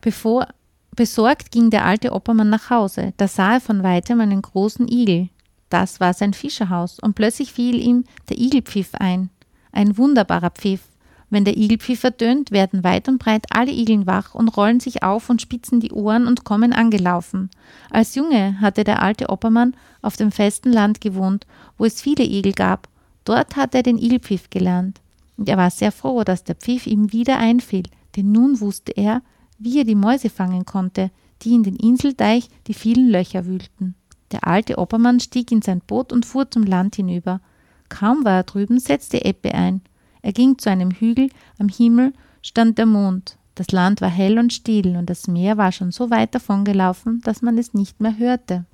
[0.00, 0.48] Bevor,
[0.96, 3.14] besorgt ging der alte Oppermann nach Hause.
[3.16, 5.28] Da sah er von weitem einen großen Igel.
[5.68, 6.98] Das war sein Fischerhaus.
[6.98, 9.30] Und plötzlich fiel ihm der Igelpfiff ein.
[9.70, 10.89] Ein wunderbarer Pfiff.
[11.30, 15.30] Wenn der Igelpfiff ertönt, werden weit und breit alle Igeln wach und rollen sich auf
[15.30, 17.50] und spitzen die Ohren und kommen angelaufen.
[17.88, 21.46] Als Junge hatte der alte Oppermann auf dem festen Land gewohnt,
[21.78, 22.88] wo es viele Igel gab.
[23.24, 25.00] Dort hatte er den Igelpfiff gelernt.
[25.36, 27.84] Und er war sehr froh, dass der Pfiff ihm wieder einfiel,
[28.16, 29.22] denn nun wusste er,
[29.58, 31.10] wie er die Mäuse fangen konnte,
[31.42, 33.94] die in den Inselteich die vielen Löcher wühlten.
[34.32, 37.40] Der alte Oppermann stieg in sein Boot und fuhr zum Land hinüber.
[37.88, 39.82] Kaum war er drüben, setzte Ebbe ein.
[40.22, 42.12] Er ging zu einem Hügel am Himmel,
[42.42, 43.36] stand der Mond.
[43.54, 47.42] Das Land war hell und still und das Meer war schon so weit davongelaufen, dass
[47.42, 48.64] man es nicht mehr hörte.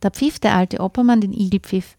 [0.00, 1.96] Da pfiff der alte Oppermann den Igelpfiff.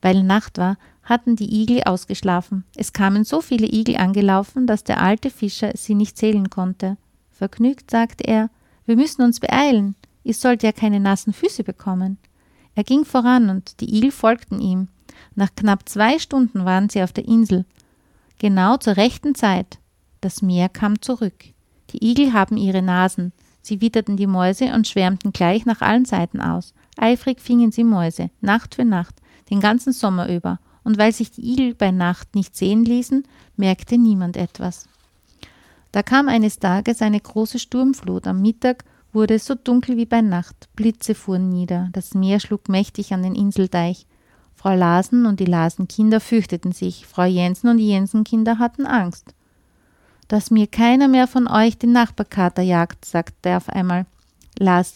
[0.00, 2.64] Weil Nacht war, hatten die Igel ausgeschlafen.
[2.76, 6.96] Es kamen so viele Igel angelaufen, dass der alte Fischer sie nicht zählen konnte.
[7.30, 8.50] Vergnügt sagte er,
[8.86, 12.18] wir müssen uns beeilen, ihr sollt ja keine nassen Füße bekommen.
[12.74, 14.88] Er ging voran und die Igel folgten ihm.
[15.34, 17.64] Nach knapp zwei Stunden waren sie auf der Insel.
[18.38, 19.78] Genau zur rechten Zeit.
[20.20, 21.44] Das Meer kam zurück.
[21.90, 23.32] Die Igel haben ihre Nasen.
[23.62, 26.74] Sie witterten die Mäuse und schwärmten gleich nach allen Seiten aus.
[26.96, 29.16] Eifrig fingen sie Mäuse, Nacht für Nacht,
[29.50, 33.24] den ganzen Sommer über, und weil sich die Igel bei Nacht nicht sehen ließen,
[33.56, 34.88] merkte niemand etwas.
[35.92, 38.26] Da kam eines Tages eine große Sturmflut.
[38.26, 40.68] Am Mittag wurde es so dunkel wie bei Nacht.
[40.74, 41.88] Blitze fuhren nieder.
[41.92, 44.06] Das Meer schlug mächtig an den Inseldeich.
[44.54, 47.06] Frau Lasen und die Lasenkinder fürchteten sich.
[47.06, 49.34] Frau Jensen und die Jensenkinder hatten Angst.
[50.28, 54.06] Dass mir keiner mehr von euch den Nachbarkater jagt, sagte er auf einmal.
[54.58, 54.94] Lars,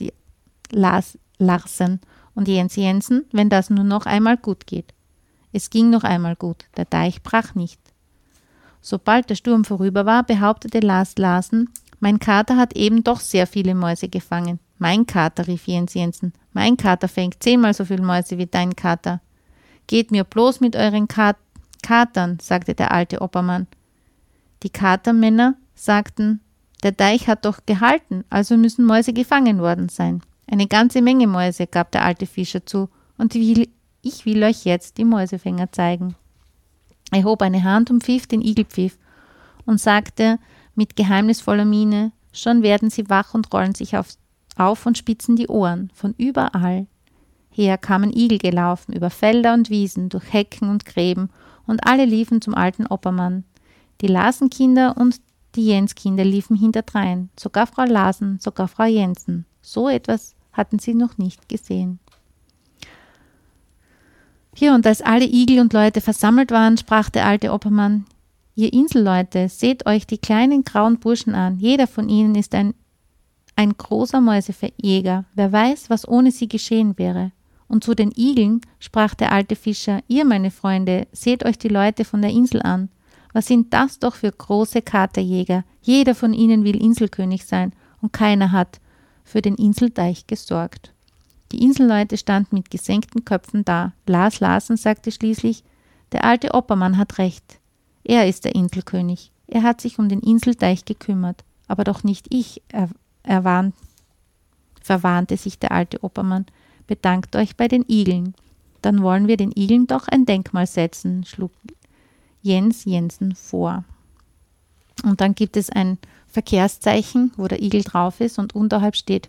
[0.70, 2.00] Lars Larsen
[2.34, 4.92] und Jens Jensen, wenn das nur noch einmal gut geht.
[5.52, 7.80] Es ging noch einmal gut, der Deich brach nicht.
[8.80, 13.74] Sobald der Sturm vorüber war, behauptete Lars Larsen, mein Kater hat eben doch sehr viele
[13.74, 14.61] Mäuse gefangen.
[14.78, 19.20] Mein Kater, rief Jens Jensen, mein Kater fängt zehnmal so viele Mäuse wie dein Kater.
[19.89, 21.36] Geht mir bloß mit euren Kat
[21.82, 23.66] Katern, sagte der alte Oppermann.
[24.62, 26.41] Die Katermänner sagten,
[26.82, 30.20] der Deich hat doch gehalten, also müssen Mäuse gefangen worden sein.
[30.47, 35.05] Eine ganze Menge Mäuse, gab der alte Fischer zu, und ich will euch jetzt die
[35.05, 36.14] Mäusefänger zeigen.
[37.11, 38.99] Er hob eine Hand und pfiff den Igelpfiff
[39.64, 40.39] und sagte
[40.74, 44.09] mit geheimnisvoller Miene, schon werden sie wach und rollen sich auf,
[44.57, 45.91] auf und spitzen die Ohren.
[45.95, 46.86] Von überall
[47.59, 51.30] her kamen Igel gelaufen, über Felder und Wiesen, durch Hecken und Gräben,
[51.66, 53.44] und alle liefen zum alten Oppermann.
[54.00, 55.16] Die Lasenkinder und
[55.54, 59.44] die Jenskinder liefen hinterdrein, sogar Frau Lasen, sogar Frau Jensen.
[59.61, 61.98] So etwas hatten sie noch nicht gesehen.
[64.54, 68.06] Hier und als alle Igel und Leute versammelt waren, sprach der alte Oppermann,
[68.54, 72.74] Ihr Inselleute, seht euch die kleinen grauen Burschen an, jeder von ihnen ist ein,
[73.54, 77.30] ein großer Mäusejäger, wer weiß, was ohne sie geschehen wäre.
[77.68, 82.04] Und zu den Igeln sprach der alte Fischer, ihr meine Freunde, seht euch die Leute
[82.04, 82.88] von der Insel an.
[83.34, 85.64] Was sind das doch für große Katerjäger?
[85.82, 88.80] Jeder von ihnen will Inselkönig sein, und keiner hat
[89.22, 90.92] für den Inseldeich gesorgt.
[91.52, 93.92] Die Inselleute standen mit gesenkten Köpfen da.
[94.06, 95.64] Lars Larsen sagte schließlich,
[96.12, 97.60] der alte Oppermann hat recht.
[98.04, 99.32] Er ist der Inselkönig.
[99.46, 101.44] Er hat sich um den Inseldeich gekümmert.
[101.66, 102.88] Aber doch nicht ich, er,
[103.22, 103.74] er warnt,
[104.82, 106.46] verwarnte sich der alte Oppermann.
[106.89, 108.34] Bedankt euch bei den Igeln.
[108.82, 111.53] Dann wollen wir den Igeln doch ein Denkmal setzen, schlug
[112.43, 113.84] Jens Jensen vor.
[115.05, 119.28] Und dann gibt es ein Verkehrszeichen, wo der Igel drauf ist und unterhalb steht,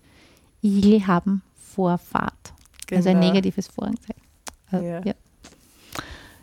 [0.62, 2.53] Igel haben Vorfahrt.
[2.88, 2.97] Genau.
[2.97, 3.28] Also ein genau.
[3.28, 4.22] negatives Vorzeichen.
[4.72, 5.01] Also, ja.
[5.03, 5.14] ja.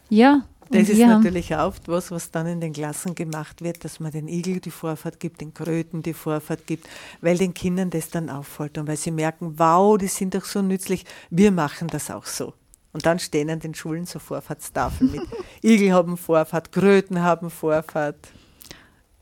[0.08, 0.42] ja.
[0.70, 4.28] Das ist natürlich oft was, was dann in den Klassen gemacht wird, dass man den
[4.28, 6.88] Igel die Vorfahrt gibt, den Kröten die Vorfahrt gibt,
[7.20, 10.62] weil den Kindern das dann auffällt und weil sie merken, wow, die sind doch so
[10.62, 12.54] nützlich, wir machen das auch so.
[12.92, 15.22] Und dann stehen an den Schulen so Vorfahrtstafeln mit
[15.62, 18.28] Igel haben Vorfahrt, Kröten haben Vorfahrt.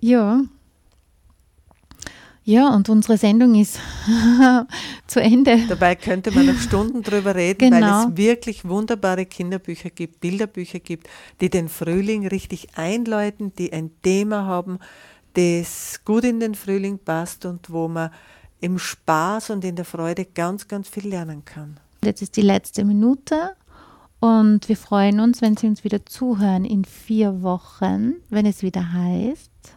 [0.00, 0.42] Ja.
[2.46, 3.78] Ja, und unsere Sendung ist
[5.06, 5.66] zu Ende.
[5.66, 7.86] Dabei könnte man noch Stunden drüber reden, genau.
[7.86, 11.08] weil es wirklich wunderbare Kinderbücher gibt, Bilderbücher gibt,
[11.40, 14.78] die den Frühling richtig einläuten, die ein Thema haben,
[15.32, 18.10] das gut in den Frühling passt und wo man
[18.60, 21.80] im Spaß und in der Freude ganz, ganz viel lernen kann.
[22.04, 23.56] Jetzt ist die letzte Minute
[24.20, 28.92] und wir freuen uns, wenn Sie uns wieder zuhören in vier Wochen, wenn es wieder
[28.92, 29.73] heißt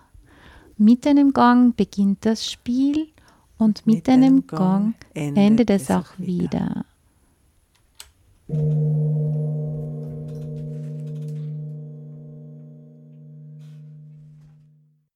[0.77, 3.07] mit einem Gang beginnt das Spiel
[3.57, 6.85] und mit, mit einem, einem Gang endet es auch wieder.
[8.47, 9.96] wieder.